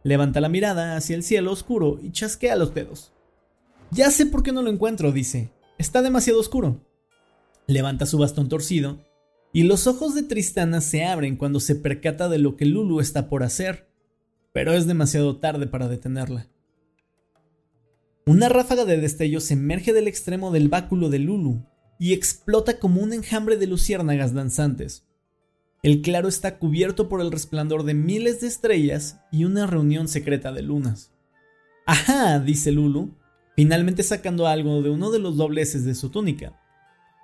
Levanta 0.03 0.41
la 0.41 0.49
mirada 0.49 0.95
hacia 0.95 1.15
el 1.15 1.23
cielo 1.23 1.51
oscuro 1.51 1.99
y 2.01 2.11
chasquea 2.11 2.55
los 2.55 2.75
dedos. 2.75 3.13
Ya 3.89 4.11
sé 4.11 4.27
por 4.27 4.43
qué 4.43 4.51
no 4.51 4.61
lo 4.61 4.69
encuentro, 4.69 5.11
dice. 5.11 5.51
Está 5.79 6.03
demasiado 6.03 6.39
oscuro. 6.39 6.85
Levanta 7.65 8.05
su 8.05 8.19
bastón 8.19 8.47
torcido 8.47 9.08
y 9.51 9.63
los 9.63 9.87
ojos 9.87 10.15
de 10.15 10.23
Tristana 10.23 10.81
se 10.81 11.05
abren 11.05 11.35
cuando 11.35 11.59
se 11.59 11.75
percata 11.75 12.29
de 12.29 12.37
lo 12.37 12.55
que 12.55 12.65
Lulu 12.65 12.99
está 12.99 13.29
por 13.29 13.43
hacer 13.43 13.89
pero 14.53 14.73
es 14.73 14.87
demasiado 14.87 15.37
tarde 15.37 15.67
para 15.67 15.87
detenerla. 15.87 16.47
Una 18.25 18.49
ráfaga 18.49 18.85
de 18.85 18.97
destellos 18.97 19.49
emerge 19.51 19.93
del 19.93 20.07
extremo 20.07 20.51
del 20.51 20.69
báculo 20.69 21.09
de 21.09 21.19
Lulu 21.19 21.65
y 21.97 22.13
explota 22.13 22.79
como 22.79 23.01
un 23.01 23.13
enjambre 23.13 23.57
de 23.57 23.67
luciérnagas 23.67 24.33
danzantes. 24.33 25.05
El 25.81 26.01
claro 26.01 26.27
está 26.27 26.59
cubierto 26.59 27.09
por 27.09 27.21
el 27.21 27.31
resplandor 27.31 27.83
de 27.83 27.93
miles 27.93 28.41
de 28.41 28.47
estrellas 28.47 29.19
y 29.31 29.45
una 29.45 29.65
reunión 29.65 30.07
secreta 30.07 30.51
de 30.51 30.61
lunas. 30.61 31.13
¡Ajá! 31.85 32.39
dice 32.39 32.71
Lulu, 32.71 33.15
finalmente 33.55 34.03
sacando 34.03 34.45
algo 34.45 34.81
de 34.81 34.89
uno 34.89 35.09
de 35.09 35.19
los 35.19 35.37
dobleces 35.37 35.85
de 35.85 35.95
su 35.95 36.09
túnica. 36.09 36.59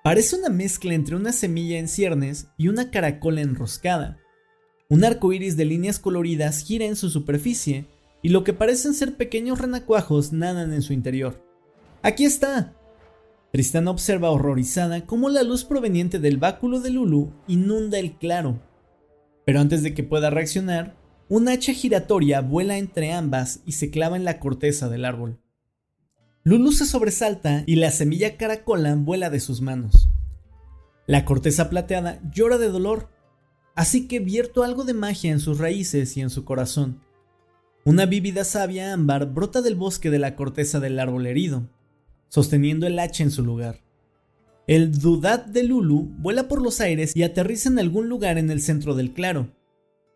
Parece 0.05 0.35
una 0.35 0.49
mezcla 0.49 0.93
entre 0.93 1.15
una 1.15 1.31
semilla 1.31 1.79
en 1.79 1.87
ciernes 1.87 2.49
y 2.57 2.67
una 2.67 2.91
caracola 2.91 3.41
enroscada. 3.41 4.19
Un 4.87 5.03
arco 5.03 5.33
iris 5.33 5.57
de 5.57 5.65
líneas 5.65 5.97
coloridas 5.97 6.59
gira 6.59 6.85
en 6.85 6.95
su 6.95 7.09
superficie 7.09 7.87
y 8.21 8.29
lo 8.29 8.43
que 8.43 8.53
parecen 8.53 8.93
ser 8.93 9.15
pequeños 9.15 9.59
renacuajos 9.59 10.31
nadan 10.31 10.73
en 10.73 10.83
su 10.83 10.93
interior. 10.93 11.43
¡Aquí 12.03 12.23
está! 12.23 12.75
Tristana 13.51 13.89
observa 13.89 14.29
horrorizada 14.29 15.07
cómo 15.07 15.29
la 15.29 15.41
luz 15.41 15.65
proveniente 15.65 16.19
del 16.19 16.37
báculo 16.37 16.81
de 16.81 16.91
Lulu 16.91 17.33
inunda 17.47 17.97
el 17.97 18.15
claro. 18.15 18.61
Pero 19.43 19.59
antes 19.59 19.81
de 19.81 19.95
que 19.95 20.03
pueda 20.03 20.29
reaccionar, 20.29 20.95
un 21.29 21.49
hacha 21.49 21.73
giratoria 21.73 22.41
vuela 22.41 22.77
entre 22.77 23.11
ambas 23.11 23.61
y 23.65 23.71
se 23.71 23.89
clava 23.89 24.17
en 24.17 24.23
la 24.23 24.39
corteza 24.39 24.87
del 24.87 25.03
árbol. 25.03 25.39
Lulu 26.47 26.73
se 26.73 26.85
sobresalta 26.85 27.63
y 27.65 27.77
la 27.77 27.89
semilla 27.89 28.37
caracola 28.37 28.93
vuela 28.93 29.31
de 29.31 29.39
sus 29.39 29.61
manos. 29.61 30.09
La 31.07 31.25
corteza 31.25 31.71
plateada 31.71 32.21
llora 32.31 32.59
de 32.59 32.67
dolor, 32.67 33.09
así 33.73 34.07
que 34.07 34.19
vierto 34.19 34.63
algo 34.63 34.83
de 34.83 34.93
magia 34.93 35.31
en 35.31 35.39
sus 35.39 35.57
raíces 35.57 36.15
y 36.17 36.21
en 36.21 36.29
su 36.29 36.45
corazón. 36.45 37.01
Una 37.83 38.05
vívida 38.05 38.43
savia 38.43 38.93
ámbar 38.93 39.33
brota 39.33 39.63
del 39.63 39.73
bosque 39.73 40.11
de 40.11 40.19
la 40.19 40.35
corteza 40.35 40.79
del 40.79 40.99
árbol 40.99 41.25
herido, 41.25 41.67
sosteniendo 42.29 42.85
el 42.85 42.99
hacha 42.99 43.23
en 43.23 43.31
su 43.31 43.43
lugar. 43.43 43.81
El 44.67 44.91
Dudat 44.91 45.47
de 45.47 45.63
Lulu 45.63 46.13
vuela 46.19 46.47
por 46.47 46.61
los 46.61 46.79
aires 46.79 47.15
y 47.15 47.23
aterriza 47.23 47.69
en 47.69 47.79
algún 47.79 48.07
lugar 48.07 48.37
en 48.37 48.51
el 48.51 48.61
centro 48.61 48.93
del 48.93 49.13
claro. 49.13 49.49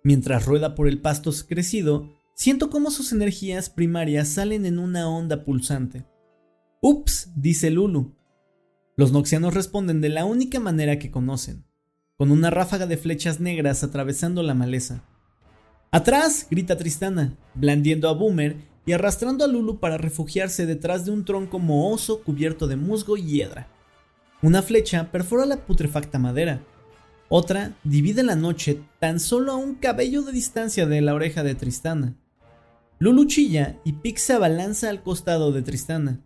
Mientras 0.04 0.46
rueda 0.46 0.76
por 0.76 0.88
el 0.88 1.02
pasto 1.02 1.32
crecido, 1.48 2.08
siento 2.36 2.70
cómo 2.70 2.92
sus 2.92 3.14
energías 3.14 3.72
primarias 3.72 4.28
salen 4.28 4.68
en 4.68 4.78
una 4.78 5.10
onda 5.10 5.44
pulsante. 5.44 6.06
Ups, 6.82 7.30
dice 7.36 7.72
Lulu. 7.72 8.16
Los 8.96 9.12
noxianos 9.12 9.54
responden 9.54 10.00
de 10.00 10.08
la 10.08 10.24
única 10.24 10.62
manera 10.62 10.98
que 10.98 11.12
conocen, 11.12 11.66
con 12.16 12.32
una 12.32 12.52
ráfaga 12.52 12.88
de 12.88 12.96
flechas 12.96 13.42
negras 13.42 13.84
atravesando 13.84 14.44
la 14.44 14.54
maleza. 14.54 15.04
¡Atrás! 15.92 16.48
grita 16.50 16.78
Tristana, 16.78 17.36
blandiendo 17.54 18.08
a 18.08 18.14
Boomer 18.14 18.56
y 18.86 18.94
arrastrando 18.94 19.44
a 19.44 19.50
Lulu 19.50 19.82
para 19.82 19.98
refugiarse 19.98 20.66
detrás 20.66 21.04
de 21.04 21.12
un 21.12 21.26
tronco 21.26 21.60
mohoso 21.60 22.24
cubierto 22.24 22.66
de 22.66 22.78
musgo 22.78 23.18
y 23.18 23.24
hiedra. 23.24 23.68
Una 24.42 24.62
flecha 24.62 25.12
perfora 25.12 25.46
la 25.46 25.66
putrefacta 25.66 26.18
madera. 26.18 26.64
Otra 27.28 27.76
divide 27.84 28.24
la 28.24 28.38
noche 28.38 28.80
tan 29.00 29.20
solo 29.20 29.52
a 29.52 29.58
un 29.58 29.76
cabello 29.76 30.22
de 30.22 30.32
distancia 30.32 30.86
de 30.86 31.02
la 31.02 31.14
oreja 31.14 31.44
de 31.44 31.56
Tristana. 31.56 32.16
Lulu 33.00 33.26
chilla 33.26 33.78
y 33.84 33.94
Pix 33.94 34.22
se 34.22 34.34
abalanza 34.34 34.90
al 34.90 35.04
costado 35.04 35.52
de 35.52 35.62
Tristana. 35.62 36.22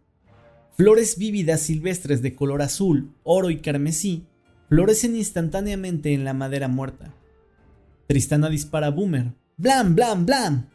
Flores 0.76 1.18
vívidas 1.20 1.62
silvestres 1.62 2.24
de 2.24 2.34
color 2.36 2.64
azul, 2.64 3.14
oro 3.22 3.52
y 3.52 3.62
carmesí 3.62 4.26
florecen 4.70 5.16
instantáneamente 5.16 6.14
en 6.14 6.24
la 6.24 6.34
madera 6.34 6.68
muerta. 6.68 7.14
Tristana 8.08 8.50
dispara 8.50 8.88
a 8.88 8.90
Boomer. 8.90 9.34
¡Blam, 9.58 9.94
blam, 9.94 10.26
blam! 10.26 10.70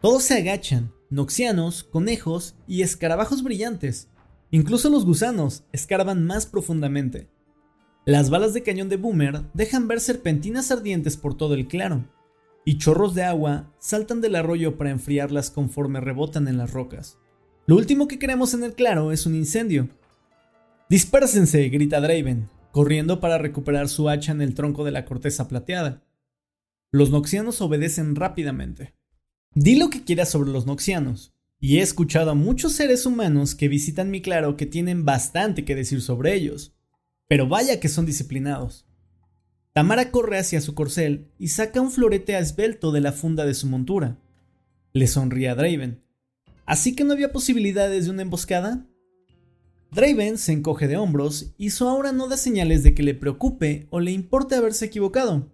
Todos 0.00 0.22
se 0.22 0.38
agachan, 0.38 0.92
noxianos, 1.10 1.84
conejos 1.84 2.56
y 2.66 2.80
escarabajos 2.80 3.42
brillantes. 3.42 4.08
Incluso 4.50 4.88
los 4.88 5.04
gusanos 5.04 5.64
escarban 5.72 6.24
más 6.24 6.46
profundamente. 6.46 7.28
Las 8.06 8.30
balas 8.30 8.54
de 8.54 8.62
cañón 8.62 8.88
de 8.88 8.96
Boomer 8.96 9.42
dejan 9.52 9.88
ver 9.88 10.00
serpentinas 10.00 10.70
ardientes 10.70 11.18
por 11.18 11.36
todo 11.36 11.52
el 11.52 11.68
claro, 11.68 12.08
y 12.64 12.78
chorros 12.78 13.14
de 13.14 13.24
agua 13.24 13.74
saltan 13.78 14.22
del 14.22 14.36
arroyo 14.36 14.78
para 14.78 14.90
enfriarlas 14.90 15.50
conforme 15.50 16.00
rebotan 16.00 16.48
en 16.48 16.56
las 16.56 16.72
rocas. 16.72 17.18
Lo 17.66 17.76
último 17.76 18.08
que 18.08 18.18
queremos 18.18 18.52
en 18.52 18.62
el 18.62 18.74
claro 18.74 19.10
es 19.10 19.24
un 19.24 19.34
incendio. 19.34 19.88
¡Dispérsense! 20.90 21.70
grita 21.70 22.00
Draven, 22.00 22.50
corriendo 22.72 23.20
para 23.20 23.38
recuperar 23.38 23.88
su 23.88 24.10
hacha 24.10 24.32
en 24.32 24.42
el 24.42 24.54
tronco 24.54 24.84
de 24.84 24.90
la 24.90 25.06
corteza 25.06 25.48
plateada. 25.48 26.02
Los 26.92 27.10
noxianos 27.10 27.62
obedecen 27.62 28.16
rápidamente. 28.16 28.94
Di 29.54 29.76
lo 29.76 29.88
que 29.88 30.04
quieras 30.04 30.30
sobre 30.30 30.50
los 30.50 30.66
noxianos, 30.66 31.32
y 31.58 31.78
he 31.78 31.82
escuchado 31.82 32.32
a 32.32 32.34
muchos 32.34 32.74
seres 32.74 33.06
humanos 33.06 33.54
que 33.54 33.68
visitan 33.68 34.10
mi 34.10 34.20
claro 34.20 34.58
que 34.58 34.66
tienen 34.66 35.06
bastante 35.06 35.64
que 35.64 35.74
decir 35.74 36.02
sobre 36.02 36.34
ellos, 36.34 36.74
pero 37.28 37.48
vaya 37.48 37.80
que 37.80 37.88
son 37.88 38.04
disciplinados. 38.04 38.86
Tamara 39.72 40.10
corre 40.10 40.38
hacia 40.38 40.60
su 40.60 40.74
corcel 40.74 41.32
y 41.38 41.48
saca 41.48 41.80
un 41.80 41.90
florete 41.90 42.36
esbelto 42.36 42.92
de 42.92 43.00
la 43.00 43.12
funda 43.12 43.46
de 43.46 43.54
su 43.54 43.66
montura. 43.66 44.18
Le 44.92 45.06
sonríe 45.06 45.48
a 45.48 45.54
Draven. 45.54 46.03
¿Así 46.66 46.96
que 46.96 47.04
no 47.04 47.12
había 47.12 47.32
posibilidades 47.32 48.06
de 48.06 48.10
una 48.10 48.22
emboscada? 48.22 48.86
Draven 49.90 50.38
se 50.38 50.52
encoge 50.52 50.88
de 50.88 50.96
hombros 50.96 51.54
y 51.58 51.70
su 51.70 51.86
aura 51.86 52.12
no 52.12 52.26
da 52.26 52.36
señales 52.36 52.82
de 52.82 52.94
que 52.94 53.02
le 53.02 53.14
preocupe 53.14 53.86
o 53.90 54.00
le 54.00 54.10
importe 54.10 54.54
haberse 54.54 54.86
equivocado. 54.86 55.52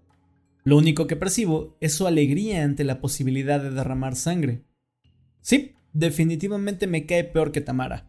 Lo 0.64 0.78
único 0.78 1.06
que 1.06 1.16
percibo 1.16 1.76
es 1.80 1.94
su 1.94 2.06
alegría 2.06 2.62
ante 2.62 2.84
la 2.84 3.00
posibilidad 3.00 3.60
de 3.60 3.70
derramar 3.70 4.14
sangre. 4.14 4.64
Sí, 5.40 5.74
definitivamente 5.92 6.86
me 6.86 7.06
cae 7.06 7.24
peor 7.24 7.50
que 7.50 7.60
Tamara. 7.60 8.08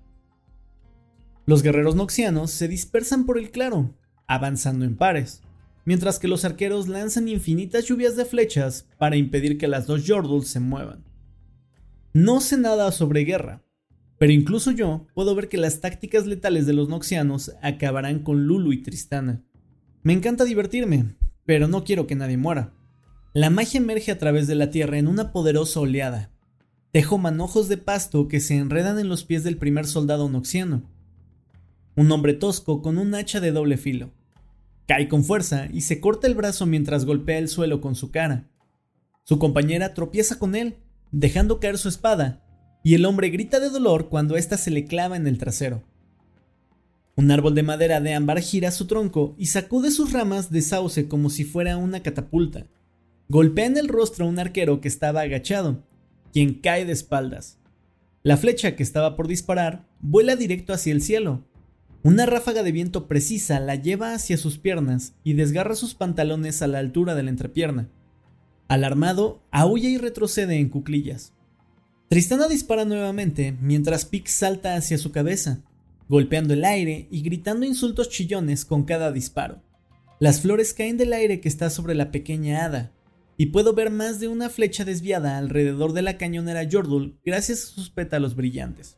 Los 1.45 1.63
guerreros 1.63 1.95
noxianos 1.95 2.51
se 2.51 2.67
dispersan 2.67 3.25
por 3.25 3.37
el 3.37 3.51
claro, 3.51 3.97
avanzando 4.27 4.85
en 4.85 4.95
pares, 4.95 5.41
mientras 5.85 6.19
que 6.19 6.27
los 6.27 6.45
arqueros 6.45 6.87
lanzan 6.87 7.27
infinitas 7.27 7.85
lluvias 7.85 8.15
de 8.15 8.25
flechas 8.25 8.87
para 8.97 9.15
impedir 9.15 9.57
que 9.57 9.67
las 9.67 9.87
dos 9.87 10.03
Jordals 10.07 10.47
se 10.47 10.59
muevan. 10.59 11.11
No 12.13 12.41
sé 12.41 12.58
nada 12.58 12.91
sobre 12.91 13.24
guerra, 13.24 13.63
pero 14.17 14.34
incluso 14.34 14.71
yo 14.71 15.08
puedo 15.13 15.34
ver 15.34 15.47
que 15.47 15.58
las 15.58 15.80
tácticas 15.80 16.26
letales 16.26 16.65
de 16.65 16.74
los 16.74 16.89
noxianos 16.89 17.54
acabarán 17.62 18.19
con 18.19 18.47
Lulu 18.47 18.74
y 18.74 18.84
Tristana. 18.84 19.45
Me 20.04 20.12
encanta 20.12 20.43
divertirme, 20.43 21.15
pero 21.45 21.69
no 21.69 21.86
quiero 21.86 22.08
que 22.08 22.15
nadie 22.15 22.36
muera. 22.36 22.74
La 23.34 23.50
magia 23.50 23.78
emerge 23.78 24.12
a 24.12 24.17
través 24.17 24.47
de 24.47 24.56
la 24.56 24.71
tierra 24.71 24.97
en 24.97 25.08
una 25.08 25.32
poderosa 25.32 25.80
oleada. 25.80 26.32
Tejo 26.91 27.17
manojos 27.17 27.69
de 27.69 27.78
pasto 27.78 28.28
que 28.28 28.41
se 28.41 28.58
enredan 28.58 29.00
en 29.00 29.08
los 29.08 29.24
pies 29.24 29.45
del 29.45 29.56
primer 29.56 29.88
soldado 29.88 30.28
noxiano. 30.28 30.84
Un 31.95 32.12
hombre 32.12 32.34
tosco 32.34 32.82
con 32.82 32.97
un 32.97 33.15
hacha 33.15 33.39
de 33.39 33.54
doble 33.54 33.78
filo. 33.78 34.12
Cae 34.86 35.08
con 35.08 35.24
fuerza 35.24 35.69
y 35.71 35.82
se 35.82 36.02
corta 36.02 36.28
el 36.28 36.36
brazo 36.36 36.65
mientras 36.65 37.06
golpea 37.06 37.38
el 37.38 37.47
suelo 37.47 37.80
con 37.80 37.95
su 37.95 38.12
cara. 38.12 38.50
Su 39.24 39.39
compañera 39.39 39.93
tropieza 39.93 40.38
con 40.38 40.56
él 40.56 40.76
dejando 41.12 41.60
caer 41.60 41.78
su 41.78 41.89
espada, 41.89 42.43
y 42.84 42.95
el 42.95 43.06
hombre 43.06 43.30
grita 43.30 43.60
de 43.60 43.69
dolor 43.69 44.10
cuando 44.10 44.38
ésta 44.38 44.58
se 44.58 44.71
le 44.71 44.86
clava 44.86 45.17
en 45.17 45.28
el 45.28 45.38
trasero. 45.38 45.84
Un 47.15 47.30
árbol 47.30 47.54
de 47.54 47.63
madera 47.63 48.02
de 48.02 48.13
ámbar 48.13 48.39
gira 48.39 48.71
su 48.71 48.88
tronco 48.88 49.36
y 49.38 49.47
sacude 49.47 49.91
sus 49.91 50.13
ramas 50.13 50.50
de 50.50 50.62
sauce 50.62 51.08
como 51.08 51.30
si 51.30 51.43
fuera 51.43 51.78
una 51.78 52.02
catapulta. 52.02 52.65
Golpea 53.28 53.65
en 53.65 53.78
el 53.78 53.88
rostro 53.88 54.26
a 54.26 54.30
un 54.30 54.39
arquero 54.39 54.82
que 54.82 54.88
estaba 54.88 55.21
agachado, 55.21 55.84
quien 56.34 56.56
cae 56.56 56.86
de 56.86 56.93
espaldas. 56.93 57.60
La 58.24 58.38
flecha 58.38 58.76
que 58.76 58.84
estaba 58.84 59.15
por 59.15 59.28
disparar 59.28 59.88
vuela 60.00 60.36
directo 60.36 60.74
hacia 60.74 60.93
el 60.93 61.02
cielo. 61.02 61.43
Una 62.04 62.26
ráfaga 62.26 62.63
de 62.63 62.71
viento 62.71 63.08
precisa 63.08 63.60
la 63.60 63.76
lleva 63.76 64.13
hacia 64.13 64.38
sus 64.38 64.58
piernas 64.58 65.13
y 65.24 65.34
desgarra 65.34 65.76
sus 65.76 65.93
pantalones 65.93 66.62
a 66.62 66.67
la 66.67 66.80
altura 66.80 67.13
de 67.13 67.24
la 67.24 67.30
entrepierna. 67.30 67.89
Alarmado, 68.71 69.43
aúlla 69.51 69.89
y 69.89 69.97
retrocede 69.97 70.55
en 70.55 70.69
cuclillas. 70.69 71.34
Tristana 72.07 72.47
dispara 72.47 72.86
nuevamente 72.86 73.53
mientras 73.60 74.05
Pix 74.05 74.31
salta 74.31 74.75
hacia 74.75 74.97
su 74.97 75.12
cabeza, 75.12 75.60
golpeando 76.07 76.53
el 76.53 76.63
aire 76.63 77.05
y 77.12 77.21
gritando 77.21 77.65
insultos 77.65 78.07
chillones 78.07 78.63
con 78.63 78.86
cada 78.86 79.12
disparo. 79.12 79.62
Las 80.21 80.39
flores 80.39 80.73
caen 80.73 80.95
del 80.95 81.12
aire 81.12 81.41
que 81.41 81.49
está 81.49 81.69
sobre 81.69 81.95
la 81.95 82.12
pequeña 82.12 82.63
hada, 82.63 82.93
y 83.36 83.47
puedo 83.47 83.73
ver 83.73 83.89
más 83.89 84.21
de 84.21 84.29
una 84.29 84.49
flecha 84.49 84.86
desviada 84.86 85.38
alrededor 85.38 85.91
de 85.91 86.03
la 86.03 86.17
cañonera 86.17 86.65
Jordul 86.71 87.19
gracias 87.25 87.65
a 87.65 87.67
sus 87.67 87.89
pétalos 87.89 88.38
brillantes. 88.38 88.95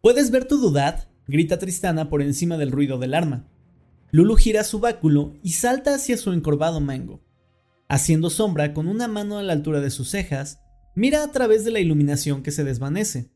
¿Puedes 0.00 0.30
ver 0.30 0.44
tu 0.44 0.58
dudad? 0.58 1.08
grita 1.26 1.58
Tristana 1.58 2.08
por 2.08 2.22
encima 2.22 2.56
del 2.56 2.70
ruido 2.70 3.00
del 3.00 3.14
arma. 3.14 3.48
Lulu 4.12 4.36
gira 4.36 4.62
su 4.62 4.78
báculo 4.78 5.34
y 5.42 5.54
salta 5.54 5.96
hacia 5.96 6.16
su 6.16 6.32
encorvado 6.32 6.78
mango. 6.78 7.20
Haciendo 7.88 8.28
sombra 8.28 8.74
con 8.74 8.86
una 8.86 9.08
mano 9.08 9.38
a 9.38 9.42
la 9.42 9.54
altura 9.54 9.80
de 9.80 9.90
sus 9.90 10.10
cejas, 10.10 10.60
mira 10.94 11.24
a 11.24 11.32
través 11.32 11.64
de 11.64 11.70
la 11.70 11.80
iluminación 11.80 12.42
que 12.42 12.50
se 12.50 12.62
desvanece. 12.62 13.30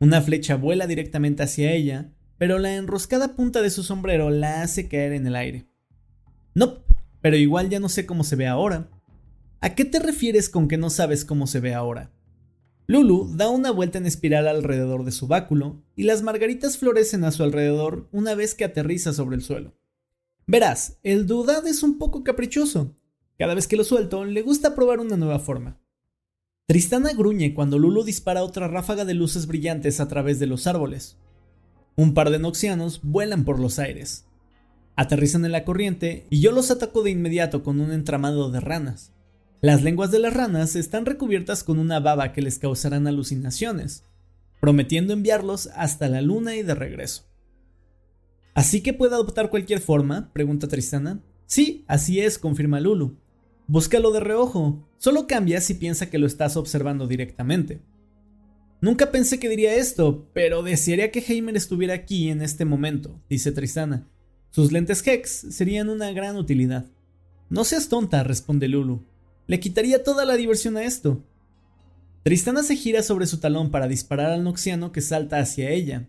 Una 0.00 0.20
flecha 0.20 0.56
vuela 0.56 0.88
directamente 0.88 1.44
hacia 1.44 1.72
ella, 1.72 2.12
pero 2.38 2.58
la 2.58 2.74
enroscada 2.74 3.36
punta 3.36 3.62
de 3.62 3.70
su 3.70 3.84
sombrero 3.84 4.30
la 4.30 4.62
hace 4.62 4.88
caer 4.88 5.12
en 5.12 5.28
el 5.28 5.36
aire. 5.36 5.68
No, 6.54 6.84
pero 7.20 7.36
igual 7.36 7.68
ya 7.68 7.78
no 7.78 7.88
sé 7.88 8.04
cómo 8.04 8.24
se 8.24 8.34
ve 8.34 8.48
ahora. 8.48 8.90
¿A 9.60 9.74
qué 9.76 9.84
te 9.84 10.00
refieres 10.00 10.48
con 10.48 10.66
que 10.66 10.76
no 10.76 10.90
sabes 10.90 11.24
cómo 11.24 11.46
se 11.46 11.60
ve 11.60 11.74
ahora? 11.74 12.12
Lulu 12.88 13.36
da 13.36 13.48
una 13.48 13.70
vuelta 13.70 13.98
en 13.98 14.06
espiral 14.06 14.48
alrededor 14.48 15.04
de 15.04 15.12
su 15.12 15.28
báculo 15.28 15.84
y 15.94 16.04
las 16.04 16.22
margaritas 16.22 16.78
florecen 16.78 17.22
a 17.22 17.30
su 17.30 17.44
alrededor 17.44 18.08
una 18.10 18.34
vez 18.34 18.54
que 18.54 18.64
aterriza 18.64 19.12
sobre 19.12 19.36
el 19.36 19.42
suelo. 19.42 19.78
Verás, 20.46 20.98
el 21.02 21.26
dudad 21.26 21.66
es 21.66 21.82
un 21.82 21.98
poco 21.98 22.24
caprichoso, 22.24 22.97
cada 23.38 23.54
vez 23.54 23.68
que 23.68 23.76
lo 23.76 23.84
suelto, 23.84 24.24
le 24.24 24.42
gusta 24.42 24.74
probar 24.74 24.98
una 24.98 25.16
nueva 25.16 25.38
forma. 25.38 25.80
Tristana 26.66 27.12
gruñe 27.12 27.54
cuando 27.54 27.78
Lulu 27.78 28.02
dispara 28.04 28.42
otra 28.42 28.68
ráfaga 28.68 29.04
de 29.04 29.14
luces 29.14 29.46
brillantes 29.46 30.00
a 30.00 30.08
través 30.08 30.38
de 30.38 30.46
los 30.46 30.66
árboles. 30.66 31.16
Un 31.96 32.14
par 32.14 32.30
de 32.30 32.38
noxianos 32.38 33.00
vuelan 33.02 33.44
por 33.44 33.58
los 33.58 33.78
aires. 33.78 34.26
Aterrizan 34.96 35.44
en 35.44 35.52
la 35.52 35.64
corriente 35.64 36.26
y 36.28 36.40
yo 36.40 36.52
los 36.52 36.70
ataco 36.70 37.02
de 37.02 37.10
inmediato 37.10 37.62
con 37.62 37.80
un 37.80 37.92
entramado 37.92 38.50
de 38.50 38.60
ranas. 38.60 39.12
Las 39.60 39.82
lenguas 39.82 40.10
de 40.10 40.18
las 40.18 40.34
ranas 40.34 40.76
están 40.76 41.06
recubiertas 41.06 41.64
con 41.64 41.78
una 41.78 42.00
baba 42.00 42.32
que 42.32 42.42
les 42.42 42.58
causarán 42.58 43.06
alucinaciones, 43.06 44.04
prometiendo 44.60 45.12
enviarlos 45.12 45.68
hasta 45.74 46.08
la 46.08 46.20
luna 46.20 46.56
y 46.56 46.62
de 46.62 46.74
regreso. 46.74 47.24
¿Así 48.54 48.82
que 48.82 48.92
puede 48.92 49.14
adoptar 49.14 49.50
cualquier 49.50 49.80
forma? 49.80 50.32
pregunta 50.32 50.68
Tristana. 50.68 51.22
Sí, 51.46 51.84
así 51.86 52.20
es, 52.20 52.38
confirma 52.38 52.78
Lulu. 52.78 53.16
Búscalo 53.70 54.12
de 54.12 54.20
reojo, 54.20 54.88
solo 54.96 55.26
cambia 55.26 55.60
si 55.60 55.74
piensa 55.74 56.08
que 56.08 56.16
lo 56.16 56.26
estás 56.26 56.56
observando 56.56 57.06
directamente. 57.06 57.82
Nunca 58.80 59.10
pensé 59.10 59.38
que 59.38 59.50
diría 59.50 59.74
esto, 59.74 60.26
pero 60.32 60.62
desearía 60.62 61.10
que 61.10 61.18
Heimer 61.20 61.54
estuviera 61.54 61.92
aquí 61.92 62.30
en 62.30 62.40
este 62.40 62.64
momento, 62.64 63.20
dice 63.28 63.52
Tristana. 63.52 64.08
Sus 64.48 64.72
lentes 64.72 65.06
Hex 65.06 65.48
serían 65.50 65.90
una 65.90 66.12
gran 66.12 66.36
utilidad. 66.36 66.86
No 67.50 67.62
seas 67.64 67.90
tonta, 67.90 68.24
responde 68.24 68.68
Lulu. 68.68 69.04
Le 69.46 69.60
quitaría 69.60 70.02
toda 70.02 70.24
la 70.24 70.36
diversión 70.36 70.78
a 70.78 70.84
esto. 70.84 71.22
Tristana 72.22 72.62
se 72.62 72.74
gira 72.74 73.02
sobre 73.02 73.26
su 73.26 73.36
talón 73.38 73.70
para 73.70 73.86
disparar 73.86 74.32
al 74.32 74.44
noxiano 74.44 74.92
que 74.92 75.02
salta 75.02 75.40
hacia 75.40 75.68
ella. 75.68 76.08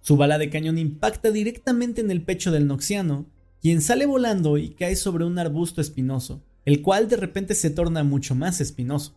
Su 0.00 0.16
bala 0.16 0.38
de 0.38 0.48
cañón 0.48 0.78
impacta 0.78 1.30
directamente 1.30 2.00
en 2.00 2.10
el 2.10 2.22
pecho 2.22 2.50
del 2.52 2.66
noxiano, 2.66 3.26
quien 3.60 3.82
sale 3.82 4.06
volando 4.06 4.56
y 4.56 4.70
cae 4.70 4.96
sobre 4.96 5.26
un 5.26 5.38
arbusto 5.38 5.82
espinoso, 5.82 6.42
el 6.66 6.82
cual 6.82 7.08
de 7.08 7.16
repente 7.16 7.54
se 7.54 7.70
torna 7.70 8.04
mucho 8.04 8.34
más 8.34 8.60
espinoso. 8.60 9.14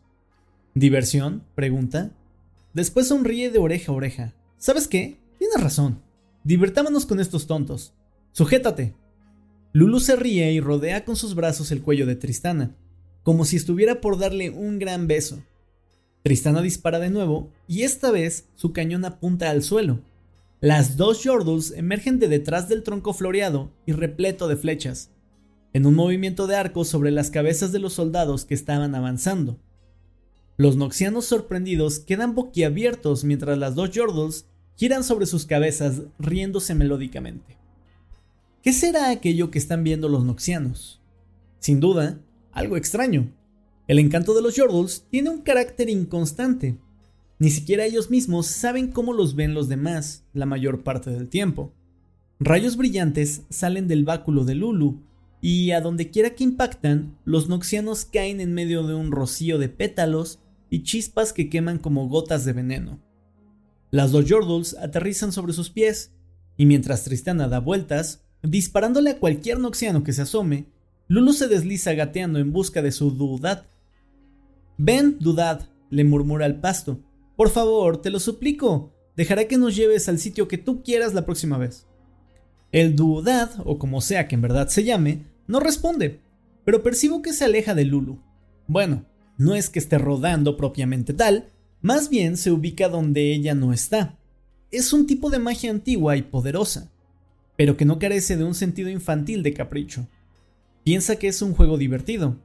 ¿Diversión? 0.74 1.44
pregunta. 1.56 2.12
Después 2.74 3.10
sonríe 3.10 3.50
de 3.50 3.60
oreja 3.60 3.92
a 3.92 3.96
oreja. 3.96 4.34
¿Sabes 4.58 4.88
qué? 4.88 5.20
Tienes 5.38 5.62
razón. 5.62 6.02
Divertámonos 6.46 7.06
con 7.06 7.20
estos 7.20 7.46
tontos. 7.46 7.94
Sujétate. 8.32 8.96
Lulu 9.74 10.00
se 10.00 10.16
ríe 10.16 10.54
y 10.54 10.62
rodea 10.62 11.04
con 11.04 11.18
sus 11.18 11.36
brazos 11.36 11.72
el 11.74 11.82
cuello 11.82 12.06
de 12.06 12.16
Tristana, 12.16 12.78
como 13.24 13.44
si 13.44 13.58
estuviera 13.58 14.00
por 14.00 14.18
darle 14.18 14.50
un 14.50 14.80
gran 14.80 15.08
beso. 15.08 15.44
Tristana 16.24 16.62
dispara 16.62 17.00
de 17.00 17.10
nuevo 17.10 17.52
y 17.68 17.84
esta 17.84 18.12
vez 18.12 18.46
su 18.56 18.72
cañón 18.72 19.04
apunta 19.04 19.50
al 19.50 19.64
suelo, 19.64 20.00
las 20.62 20.98
dos 20.98 21.24
Yordles 21.24 21.72
emergen 21.72 22.20
de 22.20 22.28
detrás 22.28 22.68
del 22.68 22.84
tronco 22.84 23.14
floreado 23.14 23.72
y 23.86 23.94
repleto 23.94 24.50
de 24.50 24.58
flechas, 24.58 25.10
en 25.74 25.86
un 25.86 25.96
movimiento 25.96 26.48
de 26.48 26.56
arco 26.56 26.86
sobre 26.86 27.12
las 27.12 27.30
cabezas 27.30 27.72
de 27.72 27.80
los 27.80 27.94
soldados 27.94 28.46
que 28.46 28.54
estaban 28.54 28.96
avanzando. 28.96 29.60
Los 30.58 30.76
noxianos 30.76 31.26
sorprendidos 31.26 32.00
quedan 32.00 32.36
boquiabiertos 32.36 33.24
mientras 33.24 33.58
las 33.58 33.76
dos 33.76 33.92
Yordles 33.92 34.46
giran 34.76 35.04
sobre 35.04 35.26
sus 35.26 35.46
cabezas 35.46 36.02
riéndose 36.20 36.76
melódicamente. 36.76 37.58
¿Qué 38.62 38.74
será 38.74 39.10
aquello 39.10 39.52
que 39.52 39.60
están 39.60 39.84
viendo 39.84 40.10
los 40.10 40.26
noxianos? 40.26 41.02
Sin 41.60 41.80
duda, 41.80 42.20
algo 42.52 42.76
extraño. 42.76 43.32
El 43.88 44.00
encanto 44.00 44.34
de 44.34 44.42
los 44.42 44.56
Yordles 44.56 45.06
tiene 45.10 45.30
un 45.30 45.42
carácter 45.42 45.90
inconstante, 45.90 46.78
ni 47.40 47.50
siquiera 47.52 47.86
ellos 47.86 48.10
mismos 48.10 48.48
saben 48.48 48.92
cómo 48.92 49.14
los 49.14 49.34
ven 49.34 49.54
los 49.54 49.70
demás 49.70 50.26
la 50.34 50.46
mayor 50.46 50.84
parte 50.84 51.10
del 51.10 51.30
tiempo. 51.30 51.72
Rayos 52.38 52.76
brillantes 52.76 53.44
salen 53.50 53.88
del 53.88 54.04
báculo 54.04 54.44
de 54.44 54.56
Lulu, 54.56 55.02
y 55.42 55.72
a 55.72 55.82
donde 55.82 56.10
quiera 56.10 56.32
que 56.32 56.44
impactan, 56.44 57.18
los 57.26 57.48
noxianos 57.50 58.06
caen 58.06 58.42
en 58.42 58.54
medio 58.54 58.84
de 58.84 58.96
un 58.96 59.12
rocío 59.12 59.58
de 59.58 59.70
pétalos 59.70 60.40
y 60.70 60.84
chispas 60.84 61.34
que 61.34 61.50
queman 61.50 61.80
como 61.80 62.08
gotas 62.08 62.46
de 62.46 62.54
veneno. 62.54 63.00
Las 63.92 64.12
dos 64.12 64.26
Yordles 64.26 64.76
aterrizan 64.76 65.32
sobre 65.32 65.54
sus 65.54 65.70
pies, 65.70 66.14
y 66.58 66.66
mientras 66.66 67.04
Tristana 67.04 67.48
da 67.48 67.60
vueltas, 67.60 68.24
disparándole 68.44 69.12
a 69.12 69.18
cualquier 69.18 69.60
noxiano 69.60 70.04
que 70.04 70.14
se 70.14 70.24
asome, 70.24 70.68
Lulu 71.08 71.34
se 71.34 71.48
desliza 71.48 71.94
gateando 71.94 72.40
en 72.40 72.52
busca 72.52 72.82
de 72.82 72.92
su 72.92 73.12
Dudad. 73.12 73.66
Ven, 74.78 75.18
Dudad, 75.20 75.70
le 75.90 76.04
murmura 76.04 76.46
al 76.46 76.60
pasto, 76.60 77.00
por 77.40 77.50
favor, 77.50 78.02
te 78.02 78.10
lo 78.10 78.20
suplico. 78.20 78.92
Dejaré 79.16 79.48
que 79.48 79.58
nos 79.58 79.74
lleves 79.74 80.10
al 80.10 80.20
sitio 80.20 80.50
que 80.50 80.58
tú 80.58 80.84
quieras 80.84 81.14
la 81.14 81.26
próxima 81.26 81.58
vez. 81.58 81.88
El 82.72 82.96
Duodad, 82.96 83.52
o 83.66 83.80
como 83.80 84.02
sea 84.02 84.28
que 84.28 84.36
en 84.36 84.42
verdad 84.42 84.68
se 84.68 84.84
llame, 84.84 85.26
no 85.48 85.60
responde, 85.60 86.20
pero 86.66 86.84
percibo 86.84 87.22
que 87.22 87.34
se 87.34 87.46
aleja 87.46 87.74
de 87.74 87.86
Lulu. 87.86 88.20
Bueno, 88.68 89.06
no 89.38 89.56
es 89.56 89.70
que 89.70 89.80
esté 89.80 89.98
rodando 89.98 90.58
propiamente 90.58 91.14
tal, 91.14 91.48
más 91.82 92.10
bien 92.10 92.38
se 92.38 92.52
ubica 92.52 92.90
donde 92.90 93.34
ella 93.34 93.56
no 93.56 93.74
está. 93.74 94.18
Es 94.72 94.94
un 94.94 95.08
tipo 95.08 95.30
de 95.30 95.40
magia 95.40 95.72
antigua 95.72 96.16
y 96.18 96.22
poderosa, 96.22 96.92
pero 97.58 97.76
que 97.76 97.86
no 97.86 97.98
carece 97.98 98.38
de 98.38 98.44
un 98.44 98.54
sentido 98.54 98.90
infantil 98.90 99.42
de 99.42 99.54
capricho. 99.54 100.08
Piensa 100.84 101.16
que 101.16 101.28
es 101.28 101.42
un 101.42 101.54
juego 101.54 101.78
divertido. 101.78 102.38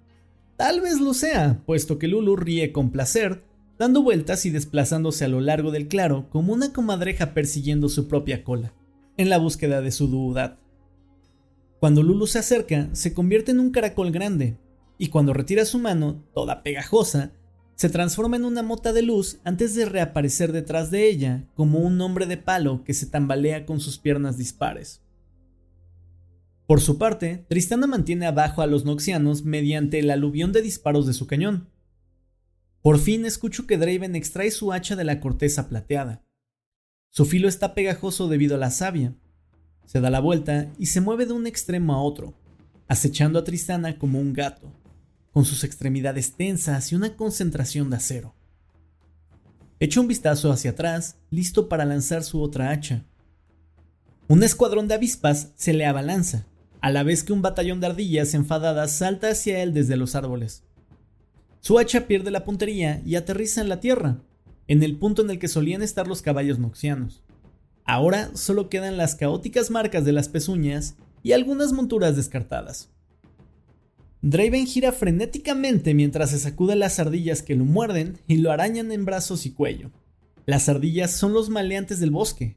Tal 0.57 0.81
vez 0.81 1.01
lo 1.01 1.15
sea, 1.15 1.61
puesto 1.67 1.99
que 1.99 2.09
Lulu 2.09 2.37
ríe 2.37 2.73
con 2.73 2.91
placer 2.91 3.43
dando 3.79 4.03
vueltas 4.03 4.47
y 4.47 4.51
desplazándose 4.51 5.25
a 5.25 5.29
lo 5.29 5.41
largo 5.41 5.71
del 5.71 5.89
claro 5.89 6.29
como 6.31 6.53
una 6.53 6.73
comadreja 6.73 7.35
persiguiendo 7.35 7.89
su 7.89 8.07
propia 8.09 8.45
cola, 8.45 8.73
en 9.17 9.29
la 9.29 9.39
búsqueda 9.39 9.81
de 9.81 9.91
su 9.91 10.09
duudad. 10.09 10.59
Cuando 11.81 12.03
Lulu 12.03 12.27
se 12.27 12.39
acerca, 12.39 12.89
se 12.93 13.13
convierte 13.13 13.53
en 13.53 13.61
un 13.61 13.71
caracol 13.71 14.11
grande, 14.11 14.59
y 14.99 15.09
cuando 15.09 15.33
retira 15.33 15.65
su 15.65 15.79
mano, 15.79 16.25
toda 16.35 16.63
pegajosa, 16.63 17.33
se 17.75 17.89
transforma 17.89 18.37
en 18.37 18.45
una 18.45 18.63
mota 18.63 18.93
de 18.93 19.03
luz 19.03 19.41
antes 19.45 19.75
de 19.75 19.85
reaparecer 19.85 20.53
detrás 20.53 20.91
de 20.91 21.09
ella 21.09 21.49
como 21.55 21.81
un 21.81 22.01
hombre 22.01 22.27
de 22.27 22.37
palo 22.37 22.85
que 22.85 22.95
se 22.95 23.07
tambalea 23.07 23.67
con 23.67 23.81
sus 23.81 23.99
piernas 23.99 24.39
dispares. 24.39 25.03
Por 26.67 26.81
su 26.81 26.97
parte, 26.97 27.45
Tristana 27.49 27.87
mantiene 27.87 28.27
abajo 28.27 28.63
a 28.63 28.67
los 28.67 28.85
noxianos 28.85 29.45
mediante 29.45 29.99
el 29.99 30.11
aluvión 30.11 30.53
de 30.53 30.63
disparos 30.63 31.07
de 31.07 31.13
su 31.13 31.27
cañón, 31.27 31.69
por 32.85 32.99
fin 32.99 33.25
escucho 33.25 33.67
que 33.67 33.79
Draven 33.79 34.15
extrae 34.15 34.51
su 34.51 34.71
hacha 34.71 34.95
de 34.95 35.05
la 35.05 35.19
corteza 35.19 35.71
plateada. 35.71 36.23
Su 37.17 37.27
filo 37.27 37.47
está 37.47 37.75
pegajoso 37.75 38.27
debido 38.27 38.57
a 38.57 38.59
la 38.59 38.73
savia. 38.73 39.15
Se 39.87 40.01
da 40.01 40.11
la 40.11 40.19
vuelta 40.19 40.73
y 40.81 40.87
se 40.87 41.01
mueve 41.01 41.27
de 41.27 41.33
un 41.33 41.47
extremo 41.47 41.95
a 41.95 42.03
otro, 42.03 42.35
acechando 42.89 43.39
a 43.39 43.45
Tristana 43.45 44.01
como 44.01 44.19
un 44.19 44.33
gato, 44.33 44.73
con 45.31 45.45
sus 45.45 45.63
extremidades 45.63 46.33
tensas 46.33 46.91
y 46.91 46.97
una 46.97 47.15
concentración 47.15 47.89
de 47.89 47.99
acero. 47.99 48.35
Echa 49.79 50.01
un 50.01 50.09
vistazo 50.09 50.51
hacia 50.51 50.73
atrás, 50.73 51.15
listo 51.31 51.69
para 51.69 51.85
lanzar 51.85 52.25
su 52.25 52.43
otra 52.43 52.71
hacha. 52.71 53.05
Un 54.27 54.43
escuadrón 54.43 54.89
de 54.89 54.95
avispas 54.95 55.53
se 55.55 55.73
le 55.73 55.87
abalanza, 55.87 56.47
a 56.81 56.91
la 56.91 57.05
vez 57.05 57.23
que 57.23 57.33
un 57.33 57.43
batallón 57.43 57.79
de 57.79 57.87
ardillas 57.87 58.35
enfadadas 58.35 58.91
salta 58.91 59.29
hacia 59.31 59.63
él 59.63 59.73
desde 59.73 59.97
los 59.97 60.17
árboles. 60.17 60.65
Su 61.61 61.79
hacha 61.79 62.09
pierde 62.09 62.33
la 62.33 62.45
puntería 62.45 63.01
y 63.07 63.15
aterriza 63.15 63.61
en 63.61 63.69
la 63.69 63.79
tierra, 63.79 64.19
en 64.69 64.83
el 64.83 64.97
punto 64.97 65.23
en 65.23 65.31
el 65.31 65.39
que 65.39 65.49
solían 65.49 65.83
estar 65.83 66.09
los 66.09 66.23
caballos 66.23 66.59
noxianos. 66.59 67.23
Ahora 67.85 68.31
solo 68.35 68.71
quedan 68.71 68.97
las 68.97 69.15
caóticas 69.15 69.71
marcas 69.71 70.05
de 70.05 70.13
las 70.13 70.29
pezuñas 70.29 70.97
y 71.23 71.33
algunas 71.33 71.73
monturas 71.73 72.17
descartadas. 72.17 72.91
Draven 74.23 74.67
gira 74.67 74.91
frenéticamente 74.93 75.93
mientras 75.93 76.31
se 76.31 76.39
sacude 76.39 76.77
las 76.77 76.99
ardillas 76.99 77.43
que 77.43 77.55
lo 77.55 77.67
muerden 77.67 78.19
y 78.27 78.39
lo 78.39 78.53
arañan 78.53 78.91
en 78.91 79.05
brazos 79.05 79.45
y 79.45 79.51
cuello. 79.51 79.91
Las 80.47 80.69
ardillas 80.71 81.11
son 81.11 81.35
los 81.35 81.51
maleantes 81.51 82.01
del 82.01 82.11
bosque. 82.11 82.57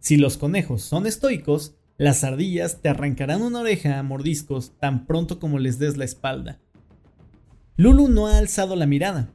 Si 0.00 0.16
los 0.16 0.38
conejos 0.38 0.82
son 0.82 1.06
estoicos, 1.06 1.74
las 1.98 2.24
ardillas 2.24 2.80
te 2.80 2.88
arrancarán 2.88 3.42
una 3.42 3.60
oreja 3.60 3.98
a 3.98 4.02
mordiscos 4.02 4.72
tan 4.78 5.06
pronto 5.06 5.38
como 5.38 5.58
les 5.58 5.78
des 5.78 5.98
la 5.98 6.04
espalda. 6.06 6.60
Lulu 7.76 8.08
no 8.08 8.26
ha 8.26 8.38
alzado 8.38 8.74
la 8.74 8.86
mirada. 8.86 9.30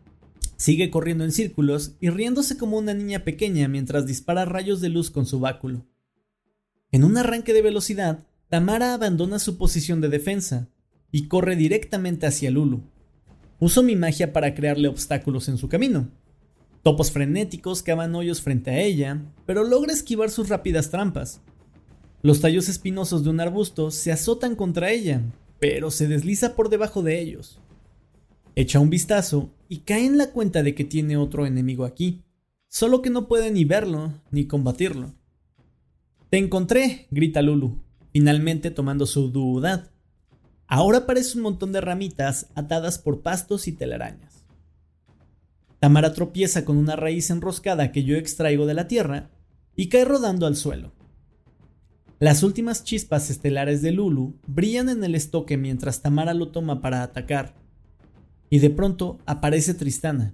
Sigue 0.57 0.89
corriendo 0.89 1.23
en 1.23 1.31
círculos 1.31 1.95
y 1.99 2.09
riéndose 2.09 2.57
como 2.57 2.77
una 2.77 2.95
niña 2.95 3.23
pequeña 3.23 3.67
mientras 3.67 4.07
dispara 4.07 4.43
rayos 4.43 4.81
de 4.81 4.89
luz 4.89 5.11
con 5.11 5.27
su 5.27 5.39
báculo. 5.39 5.85
En 6.91 7.03
un 7.03 7.15
arranque 7.15 7.53
de 7.53 7.61
velocidad, 7.61 8.25
Tamara 8.49 8.95
abandona 8.95 9.37
su 9.37 9.57
posición 9.57 10.01
de 10.01 10.09
defensa 10.09 10.69
y 11.11 11.27
corre 11.27 11.55
directamente 11.55 12.25
hacia 12.25 12.49
Lulu. 12.49 12.81
Uso 13.59 13.83
mi 13.83 13.95
magia 13.95 14.33
para 14.33 14.55
crearle 14.55 14.87
obstáculos 14.87 15.47
en 15.47 15.57
su 15.57 15.69
camino. 15.69 16.09
Topos 16.81 17.11
frenéticos 17.11 17.83
cavan 17.83 18.15
hoyos 18.15 18.41
frente 18.41 18.71
a 18.71 18.79
ella, 18.79 19.21
pero 19.45 19.63
logra 19.63 19.93
esquivar 19.93 20.31
sus 20.31 20.49
rápidas 20.49 20.89
trampas. 20.89 21.41
Los 22.23 22.41
tallos 22.41 22.67
espinosos 22.67 23.23
de 23.23 23.29
un 23.29 23.39
arbusto 23.39 23.91
se 23.91 24.11
azotan 24.11 24.55
contra 24.55 24.89
ella, 24.89 25.21
pero 25.59 25.91
se 25.91 26.07
desliza 26.07 26.55
por 26.55 26.69
debajo 26.69 27.03
de 27.03 27.19
ellos. 27.19 27.59
Echa 28.55 28.79
un 28.79 28.89
vistazo 28.89 29.51
y 29.69 29.79
cae 29.79 30.05
en 30.05 30.17
la 30.17 30.31
cuenta 30.31 30.63
de 30.63 30.75
que 30.75 30.83
tiene 30.83 31.17
otro 31.17 31.45
enemigo 31.45 31.85
aquí, 31.85 32.23
solo 32.69 33.01
que 33.01 33.09
no 33.09 33.27
puede 33.27 33.51
ni 33.51 33.65
verlo 33.65 34.13
ni 34.31 34.45
combatirlo. 34.45 35.13
Te 36.29 36.37
encontré, 36.37 37.07
grita 37.11 37.41
Lulu, 37.41 37.81
finalmente 38.11 38.71
tomando 38.71 39.05
su 39.05 39.29
duudad. 39.29 39.91
Ahora 40.67 41.05
parece 41.05 41.37
un 41.37 41.43
montón 41.43 41.71
de 41.71 41.81
ramitas 41.81 42.47
atadas 42.55 42.99
por 42.99 43.21
pastos 43.21 43.67
y 43.67 43.71
telarañas. 43.71 44.43
Tamara 45.79 46.13
tropieza 46.13 46.65
con 46.65 46.77
una 46.77 46.95
raíz 46.95 47.29
enroscada 47.29 47.91
que 47.91 48.03
yo 48.03 48.15
extraigo 48.15 48.65
de 48.65 48.73
la 48.73 48.87
tierra 48.87 49.29
y 49.75 49.89
cae 49.89 50.05
rodando 50.05 50.47
al 50.47 50.55
suelo. 50.55 50.91
Las 52.19 52.41
últimas 52.41 52.83
chispas 52.83 53.29
estelares 53.29 53.83
de 53.83 53.91
Lulu 53.91 54.39
brillan 54.47 54.89
en 54.89 55.03
el 55.03 55.13
estoque 55.13 55.55
mientras 55.55 56.01
Tamara 56.01 56.33
lo 56.33 56.49
toma 56.49 56.81
para 56.81 57.03
atacar. 57.03 57.53
Y 58.49 58.59
de 58.59 58.69
pronto 58.69 59.19
aparece 59.25 59.73
Tristana. 59.73 60.33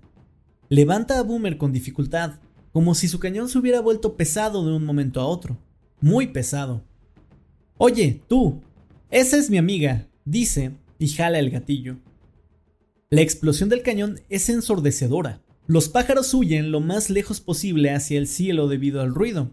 Levanta 0.70 1.20
a 1.20 1.24
Boomer 1.24 1.58
con 1.58 1.72
dificultad, 1.72 2.40
como 2.72 2.96
si 2.96 3.08
su 3.08 3.20
cañón 3.20 3.50
se 3.50 3.60
hubiera 3.60 3.82
vuelto 3.82 4.16
pesado 4.16 4.66
de 4.66 4.76
un 4.76 4.86
momento 4.86 5.22
a 5.22 5.26
otro. 5.26 5.58
Muy 6.02 6.28
pesado. 6.28 6.84
Oye, 7.78 8.22
tú, 8.28 8.62
esa 9.10 9.38
es 9.38 9.50
mi 9.50 9.58
amiga, 9.58 10.08
dice 10.26 10.72
y 10.98 11.08
jala 11.10 11.40
el 11.40 11.50
gatillo. 11.50 11.98
La 13.10 13.22
explosión 13.22 13.70
del 13.70 13.84
cañón 13.84 14.20
es 14.30 14.50
ensordecedora. 14.50 15.42
Los 15.68 15.88
pájaros 15.88 16.34
huyen 16.34 16.72
lo 16.72 16.80
más 16.80 17.10
lejos 17.10 17.42
posible 17.42 17.92
hacia 17.92 18.18
el 18.18 18.28
cielo 18.28 18.68
debido 18.68 19.02
al 19.02 19.14
ruido. 19.14 19.52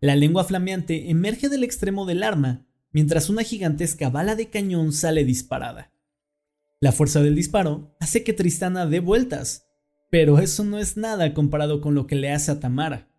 La 0.00 0.16
lengua 0.16 0.44
flameante 0.44 1.10
emerge 1.10 1.48
del 1.48 1.64
extremo 1.64 2.06
del 2.06 2.22
arma, 2.22 2.66
mientras 2.92 3.28
una 3.28 3.42
gigantesca 3.42 4.08
bala 4.08 4.34
de 4.34 4.48
cañón 4.48 4.92
sale 4.92 5.24
disparada. 5.24 5.92
La 6.78 6.92
fuerza 6.92 7.22
del 7.22 7.34
disparo 7.34 7.96
hace 8.00 8.22
que 8.22 8.34
Tristana 8.34 8.86
dé 8.86 9.00
vueltas, 9.00 9.66
pero 10.10 10.38
eso 10.38 10.62
no 10.62 10.78
es 10.78 10.98
nada 10.98 11.32
comparado 11.32 11.80
con 11.80 11.94
lo 11.94 12.06
que 12.06 12.16
le 12.16 12.30
hace 12.30 12.50
a 12.50 12.60
Tamara. 12.60 13.10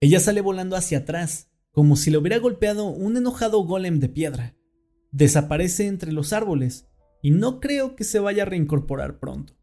Ella 0.00 0.20
sale 0.20 0.40
volando 0.40 0.76
hacia 0.76 0.98
atrás, 0.98 1.50
como 1.72 1.96
si 1.96 2.10
le 2.10 2.18
hubiera 2.18 2.38
golpeado 2.38 2.86
un 2.86 3.16
enojado 3.16 3.64
golem 3.64 3.98
de 3.98 4.08
piedra. 4.08 4.56
Desaparece 5.10 5.88
entre 5.88 6.12
los 6.12 6.32
árboles, 6.32 6.88
y 7.22 7.32
no 7.32 7.58
creo 7.58 7.96
que 7.96 8.04
se 8.04 8.20
vaya 8.20 8.42
a 8.44 8.46
reincorporar 8.46 9.18
pronto. 9.18 9.56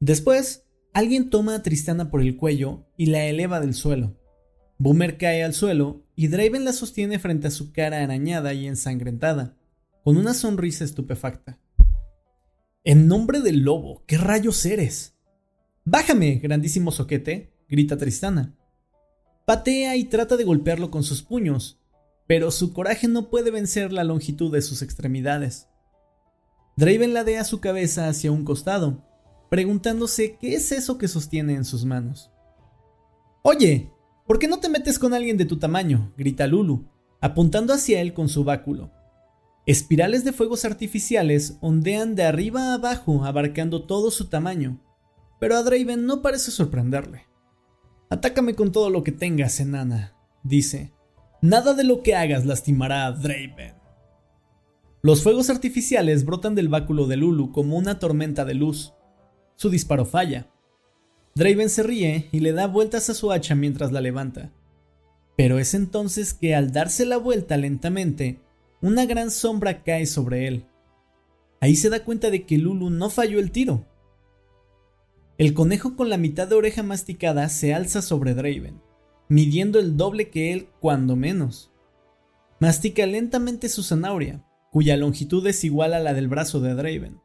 Después, 0.00 0.66
alguien 0.92 1.30
toma 1.30 1.54
a 1.54 1.62
Tristana 1.62 2.10
por 2.10 2.20
el 2.20 2.36
cuello 2.36 2.88
y 2.98 3.06
la 3.06 3.24
eleva 3.24 3.60
del 3.60 3.74
suelo. 3.74 4.18
Boomer 4.76 5.16
cae 5.16 5.44
al 5.44 5.54
suelo 5.54 6.04
y 6.14 6.28
Draven 6.28 6.64
la 6.64 6.72
sostiene 6.72 7.18
frente 7.18 7.48
a 7.48 7.50
su 7.50 7.72
cara 7.72 8.02
arañada 8.02 8.52
y 8.52 8.66
ensangrentada, 8.66 9.56
con 10.02 10.16
una 10.16 10.34
sonrisa 10.34 10.84
estupefacta. 10.84 11.58
En 12.82 13.08
nombre 13.08 13.40
del 13.40 13.60
lobo, 13.60 14.04
¿qué 14.06 14.16
rayos 14.16 14.64
eres? 14.64 15.14
Bájame, 15.84 16.36
grandísimo 16.36 16.92
soquete, 16.92 17.52
grita 17.68 17.98
Tristana. 17.98 18.56
Patea 19.46 19.96
y 19.96 20.04
trata 20.04 20.38
de 20.38 20.44
golpearlo 20.44 20.90
con 20.90 21.02
sus 21.02 21.22
puños, 21.22 21.78
pero 22.26 22.50
su 22.50 22.72
coraje 22.72 23.06
no 23.06 23.28
puede 23.28 23.50
vencer 23.50 23.92
la 23.92 24.02
longitud 24.02 24.50
de 24.50 24.62
sus 24.62 24.80
extremidades. 24.80 25.68
Draven 26.78 27.12
ladea 27.12 27.44
su 27.44 27.60
cabeza 27.60 28.08
hacia 28.08 28.32
un 28.32 28.46
costado, 28.46 29.04
preguntándose 29.50 30.38
qué 30.40 30.54
es 30.54 30.72
eso 30.72 30.96
que 30.96 31.08
sostiene 31.08 31.56
en 31.56 31.66
sus 31.66 31.84
manos. 31.84 32.30
Oye, 33.42 33.92
¿por 34.26 34.38
qué 34.38 34.48
no 34.48 34.58
te 34.58 34.70
metes 34.70 34.98
con 34.98 35.12
alguien 35.12 35.36
de 35.36 35.44
tu 35.44 35.58
tamaño? 35.58 36.14
grita 36.16 36.46
Lulu, 36.46 36.88
apuntando 37.20 37.74
hacia 37.74 38.00
él 38.00 38.14
con 38.14 38.30
su 38.30 38.42
báculo. 38.42 38.90
Espirales 39.70 40.24
de 40.24 40.32
fuegos 40.32 40.64
artificiales 40.64 41.56
ondean 41.60 42.16
de 42.16 42.24
arriba 42.24 42.72
a 42.72 42.74
abajo 42.74 43.24
abarcando 43.24 43.84
todo 43.84 44.10
su 44.10 44.24
tamaño, 44.24 44.80
pero 45.38 45.54
a 45.54 45.62
Draven 45.62 46.06
no 46.06 46.22
parece 46.22 46.50
sorprenderle. 46.50 47.28
Atácame 48.08 48.56
con 48.56 48.72
todo 48.72 48.90
lo 48.90 49.04
que 49.04 49.12
tengas, 49.12 49.60
enana, 49.60 50.16
dice. 50.42 50.92
Nada 51.40 51.72
de 51.72 51.84
lo 51.84 52.02
que 52.02 52.16
hagas 52.16 52.46
lastimará 52.46 53.06
a 53.06 53.12
Draven. 53.12 53.76
Los 55.02 55.22
fuegos 55.22 55.50
artificiales 55.50 56.24
brotan 56.24 56.56
del 56.56 56.68
báculo 56.68 57.06
de 57.06 57.18
Lulu 57.18 57.52
como 57.52 57.78
una 57.78 58.00
tormenta 58.00 58.44
de 58.44 58.54
luz, 58.54 58.94
su 59.54 59.70
disparo 59.70 60.04
falla. 60.04 60.50
Draven 61.36 61.70
se 61.70 61.84
ríe 61.84 62.28
y 62.32 62.40
le 62.40 62.50
da 62.50 62.66
vueltas 62.66 63.08
a 63.08 63.14
su 63.14 63.30
hacha 63.30 63.54
mientras 63.54 63.92
la 63.92 64.00
levanta. 64.00 64.50
Pero 65.36 65.60
es 65.60 65.74
entonces 65.74 66.34
que 66.34 66.56
al 66.56 66.72
darse 66.72 67.06
la 67.06 67.18
vuelta 67.18 67.56
lentamente, 67.56 68.40
una 68.82 69.06
gran 69.06 69.30
sombra 69.30 69.82
cae 69.82 70.06
sobre 70.06 70.46
él. 70.46 70.66
Ahí 71.60 71.76
se 71.76 71.90
da 71.90 72.04
cuenta 72.04 72.30
de 72.30 72.46
que 72.46 72.58
Lulu 72.58 72.90
no 72.90 73.10
falló 73.10 73.38
el 73.38 73.50
tiro. 73.50 73.86
El 75.36 75.54
conejo 75.54 75.96
con 75.96 76.08
la 76.08 76.16
mitad 76.16 76.48
de 76.48 76.54
oreja 76.54 76.82
masticada 76.82 77.48
se 77.48 77.74
alza 77.74 78.02
sobre 78.02 78.34
Draven, 78.34 78.80
midiendo 79.28 79.78
el 79.78 79.96
doble 79.96 80.30
que 80.30 80.52
él 80.52 80.68
cuando 80.80 81.16
menos. 81.16 81.70
Mastica 82.58 83.06
lentamente 83.06 83.68
su 83.68 83.82
zanahoria, 83.82 84.44
cuya 84.70 84.96
longitud 84.96 85.46
es 85.46 85.64
igual 85.64 85.94
a 85.94 86.00
la 86.00 86.14
del 86.14 86.28
brazo 86.28 86.60
de 86.60 86.74
Draven. 86.74 87.20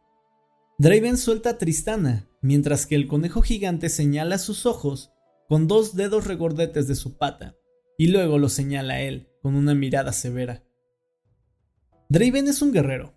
Draven 0.77 1.17
suelta 1.17 1.51
a 1.51 1.57
Tristana, 1.57 2.27
mientras 2.41 2.85
que 2.85 2.95
el 2.95 3.07
conejo 3.07 3.41
gigante 3.41 3.89
señala 3.89 4.37
sus 4.37 4.65
ojos 4.65 5.11
con 5.47 5.67
dos 5.67 5.95
dedos 5.95 6.25
regordetes 6.25 6.87
de 6.87 6.95
su 6.95 7.17
pata, 7.17 7.55
y 7.97 8.07
luego 8.07 8.37
lo 8.37 8.49
señala 8.49 8.95
a 8.95 9.01
él 9.01 9.29
con 9.41 9.55
una 9.55 9.73
mirada 9.73 10.11
severa. 10.11 10.63
Draven 12.09 12.47
es 12.47 12.61
un 12.61 12.71
guerrero, 12.71 13.13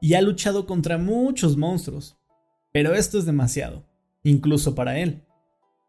y 0.00 0.14
ha 0.14 0.20
luchado 0.20 0.66
contra 0.66 0.98
muchos 0.98 1.56
monstruos, 1.56 2.18
pero 2.72 2.94
esto 2.94 3.18
es 3.18 3.24
demasiado, 3.24 3.86
incluso 4.24 4.74
para 4.74 4.98
él. 4.98 5.24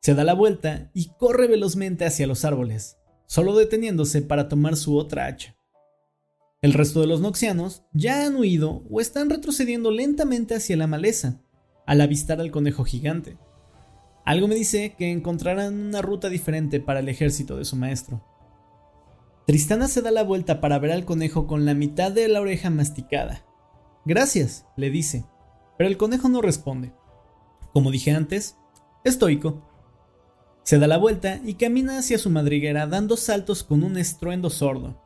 Se 0.01 0.13
da 0.13 0.23
la 0.23 0.33
vuelta 0.35 0.91
y 0.93 1.09
corre 1.17 1.47
velozmente 1.47 2.05
hacia 2.05 2.27
los 2.27 2.45
árboles, 2.45 2.97
solo 3.25 3.55
deteniéndose 3.55 4.21
para 4.21 4.49
tomar 4.49 4.75
su 4.75 4.97
otra 4.97 5.25
hacha. 5.25 5.55
El 6.61 6.73
resto 6.73 7.01
de 7.01 7.07
los 7.07 7.21
noxianos 7.21 7.83
ya 7.91 8.25
han 8.25 8.35
huido 8.35 8.83
o 8.89 9.01
están 9.01 9.29
retrocediendo 9.29 9.89
lentamente 9.91 10.53
hacia 10.53 10.77
la 10.77 10.87
maleza, 10.87 11.41
al 11.85 11.99
avistar 11.99 12.39
al 12.39 12.51
conejo 12.51 12.83
gigante. 12.85 13.37
Algo 14.25 14.47
me 14.47 14.55
dice 14.55 14.95
que 14.97 15.11
encontrarán 15.11 15.73
una 15.73 16.01
ruta 16.01 16.29
diferente 16.29 16.79
para 16.79 16.99
el 16.99 17.09
ejército 17.09 17.57
de 17.57 17.65
su 17.65 17.75
maestro. 17.75 18.23
Tristana 19.45 19.89
se 19.89 20.01
da 20.01 20.11
la 20.11 20.23
vuelta 20.23 20.61
para 20.61 20.79
ver 20.79 20.91
al 20.91 21.03
conejo 21.03 21.47
con 21.47 21.65
la 21.65 21.73
mitad 21.73 22.11
de 22.11 22.29
la 22.29 22.39
oreja 22.39 22.69
masticada. 22.69 23.45
Gracias, 24.05 24.65
le 24.77 24.89
dice, 24.89 25.25
pero 25.77 25.89
el 25.89 25.97
conejo 25.97 26.29
no 26.29 26.41
responde. 26.41 26.93
Como 27.73 27.91
dije 27.91 28.11
antes, 28.11 28.57
estoico. 29.03 29.61
Se 30.63 30.79
da 30.79 30.87
la 30.87 30.97
vuelta 30.97 31.41
y 31.43 31.55
camina 31.55 31.97
hacia 31.97 32.17
su 32.17 32.29
madriguera 32.29 32.87
dando 32.87 33.17
saltos 33.17 33.63
con 33.63 33.83
un 33.83 33.97
estruendo 33.97 34.49
sordo. 34.49 35.01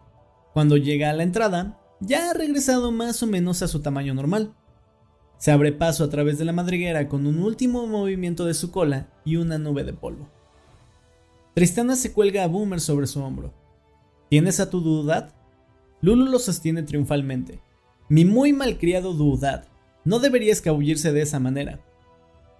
Cuando 0.53 0.77
llega 0.77 1.09
a 1.09 1.13
la 1.13 1.23
entrada, 1.23 1.79
ya 1.99 2.29
ha 2.29 2.33
regresado 2.33 2.91
más 2.91 3.23
o 3.23 3.27
menos 3.27 3.63
a 3.63 3.67
su 3.67 3.81
tamaño 3.81 4.13
normal. 4.13 4.53
Se 5.39 5.51
abre 5.51 5.71
paso 5.71 6.03
a 6.03 6.09
través 6.09 6.37
de 6.37 6.45
la 6.45 6.53
madriguera 6.53 7.07
con 7.07 7.25
un 7.25 7.41
último 7.41 7.87
movimiento 7.87 8.45
de 8.45 8.53
su 8.53 8.69
cola 8.69 9.09
y 9.25 9.37
una 9.37 9.57
nube 9.57 9.83
de 9.83 9.93
polvo. 9.93 10.29
Tristana 11.55 11.95
se 11.95 12.13
cuelga 12.13 12.43
a 12.43 12.47
Boomer 12.47 12.79
sobre 12.79 13.07
su 13.07 13.19
hombro. 13.23 13.51
¿Tienes 14.29 14.59
a 14.59 14.69
tu 14.69 14.81
Duudad? 14.81 15.33
Lulu 16.01 16.25
lo 16.25 16.39
sostiene 16.39 16.83
triunfalmente. 16.83 17.61
Mi 18.09 18.25
muy 18.25 18.51
malcriado 18.51 19.13
Duudad. 19.13 19.69
No 20.03 20.19
debería 20.19 20.51
escabullirse 20.51 21.13
de 21.13 21.21
esa 21.21 21.39
manera. 21.39 21.79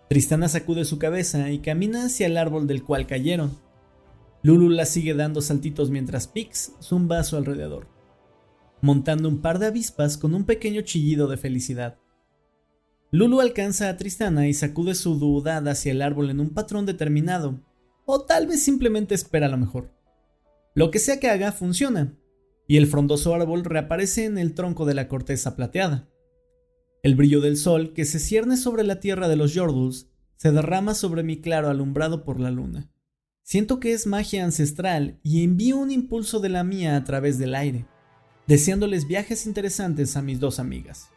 Tristana 0.08 0.48
sacude 0.48 0.86
su 0.86 0.98
cabeza 0.98 1.52
y 1.52 1.60
camina 1.60 2.06
hacia 2.06 2.28
el 2.28 2.38
árbol 2.38 2.68
del 2.68 2.84
cual 2.84 3.06
cayeron. 3.06 3.58
Lulu 4.44 4.70
la 4.70 4.86
sigue 4.86 5.14
dando 5.14 5.42
saltitos 5.42 5.90
mientras 5.90 6.28
Pix 6.28 6.72
zumba 6.82 7.20
a 7.20 7.26
su 7.26 7.36
alrededor, 7.36 7.90
montando 8.82 9.28
un 9.28 9.42
par 9.42 9.60
de 9.60 9.66
avispas 9.66 10.18
con 10.18 10.34
un 10.34 10.46
pequeño 10.46 10.82
chillido 10.84 11.28
de 11.28 11.36
felicidad. 11.36 11.98
Lulu 13.12 13.42
alcanza 13.42 13.90
a 13.90 13.98
Tristana 13.98 14.48
y 14.48 14.54
sacude 14.54 14.96
su 14.96 15.20
duda 15.20 15.58
hacia 15.58 15.92
el 15.92 16.02
árbol 16.02 16.30
en 16.30 16.40
un 16.40 16.52
patrón 16.52 16.86
determinado, 16.86 17.60
o 18.06 18.22
tal 18.22 18.48
vez 18.48 18.64
simplemente 18.64 19.16
espera 19.16 19.50
lo 19.50 19.58
mejor. 19.58 19.97
Lo 20.78 20.92
que 20.92 21.00
sea 21.00 21.20
que 21.20 21.28
haga 21.28 21.52
funciona, 21.54 22.14
y 22.68 22.78
el 22.78 22.86
frondoso 22.86 23.34
árbol 23.34 23.66
reaparece 23.66 24.26
en 24.26 24.38
el 24.38 24.54
tronco 24.54 24.86
de 24.86 24.94
la 24.94 25.08
corteza 25.08 25.56
plateada. 25.56 26.08
El 27.02 27.16
brillo 27.16 27.42
del 27.42 27.58
sol 27.58 27.94
que 27.94 28.06
se 28.06 28.20
cierne 28.20 28.58
sobre 28.58 28.84
la 28.84 29.00
tierra 29.00 29.28
de 29.28 29.38
los 29.38 29.56
Yordles 29.56 30.08
se 30.36 30.52
derrama 30.52 30.94
sobre 30.94 31.24
mi 31.24 31.42
claro 31.42 31.70
alumbrado 31.70 32.24
por 32.24 32.40
la 32.40 32.52
luna. 32.52 32.92
Siento 33.42 33.80
que 33.80 33.92
es 33.92 34.06
magia 34.06 34.46
ancestral 34.46 35.20
y 35.24 35.44
envío 35.44 35.78
un 35.78 35.90
impulso 35.90 36.40
de 36.40 36.50
la 36.50 36.64
mía 36.64 36.96
a 36.96 37.04
través 37.04 37.40
del 37.40 37.56
aire, 37.56 37.88
deseándoles 38.46 39.08
viajes 39.08 39.48
interesantes 39.48 40.16
a 40.16 40.22
mis 40.22 40.40
dos 40.40 40.60
amigas. 40.60 41.10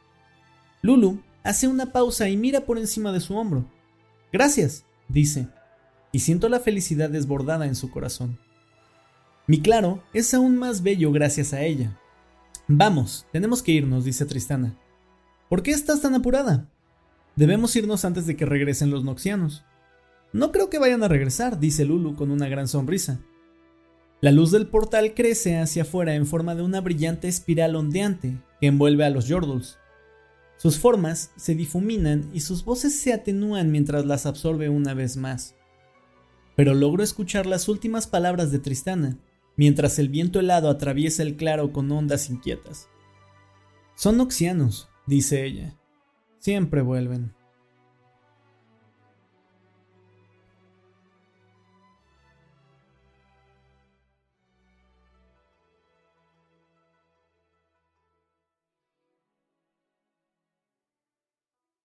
Lulu 0.81 1.21
hace 1.43 1.69
una 1.69 1.93
pausa 1.93 2.31
y 2.31 2.39
mira 2.39 2.63
por 2.63 2.79
encima 2.79 3.13
de 3.13 3.21
su 3.21 3.37
hombro. 3.37 3.71
Gracias, 4.33 4.87
dice, 5.11 5.49
y 6.13 6.21
siento 6.21 6.49
la 6.49 6.61
felicidad 6.61 7.11
desbordada 7.11 7.67
en 7.67 7.75
su 7.75 7.91
corazón. 7.91 8.39
Mi 9.51 9.61
claro 9.61 10.01
es 10.13 10.33
aún 10.33 10.59
más 10.59 10.85
bello 10.85 11.11
gracias 11.11 11.53
a 11.53 11.65
ella. 11.65 11.99
Vamos, 12.69 13.27
tenemos 13.33 13.65
que 13.65 13.73
irnos, 13.73 14.05
dice 14.05 14.25
Tristana. 14.25 14.79
¿Por 15.49 15.65
qué 15.65 15.73
estás 15.73 16.01
tan 16.03 16.15
apurada? 16.15 16.71
Debemos 17.35 17.75
irnos 17.75 18.05
antes 18.05 18.29
de 18.29 18.37
que 18.37 18.47
regresen 18.47 18.93
los 18.93 19.03
noxianos. 19.03 19.65
No 20.33 20.53
creo 20.53 20.71
que 20.71 20.79
vayan 20.79 21.03
a 21.03 21.09
regresar, 21.09 21.59
dice 21.59 21.85
Lulu 21.85 22.15
con 22.15 22.31
una 22.31 22.47
gran 22.47 22.69
sonrisa. 22.69 23.19
La 24.21 24.31
luz 24.31 24.53
del 24.53 24.69
portal 24.69 25.15
crece 25.15 25.59
hacia 25.59 25.83
afuera 25.83 26.15
en 26.15 26.27
forma 26.27 26.55
de 26.55 26.63
una 26.63 26.81
brillante 26.81 27.27
espiral 27.27 27.75
ondeante 27.75 28.41
que 28.61 28.69
envuelve 28.69 29.05
a 29.05 29.11
los 29.11 29.27
Yordles. 29.27 29.79
Sus 30.59 30.79
formas 30.79 31.33
se 31.35 31.57
difuminan 31.57 32.31
y 32.33 32.39
sus 32.39 32.65
voces 32.65 33.01
se 33.01 33.13
atenúan 33.13 33.73
mientras 33.73 34.07
las 34.07 34.27
absorbe 34.27 34.69
una 34.69 34.95
vez 34.95 35.17
más. 35.17 35.57
Pero 36.55 36.73
logro 36.73 37.03
escuchar 37.03 37.47
las 37.47 37.69
últimas 37.69 38.07
palabras 38.07 38.53
de 38.53 38.61
Tristana, 38.61 39.19
mientras 39.61 39.99
el 39.99 40.09
viento 40.09 40.41
helado 40.41 40.71
atraviesa 40.71 41.23
el 41.23 41.37
claro 41.37 41.71
con 41.71 41.93
ondas 41.93 42.31
inquietas. 42.31 42.89
Son 43.95 44.17
noxianos, 44.17 44.89
dice 45.07 45.45
ella. 45.45 45.77
siempre 46.39 46.81
vuelven. 46.81 47.35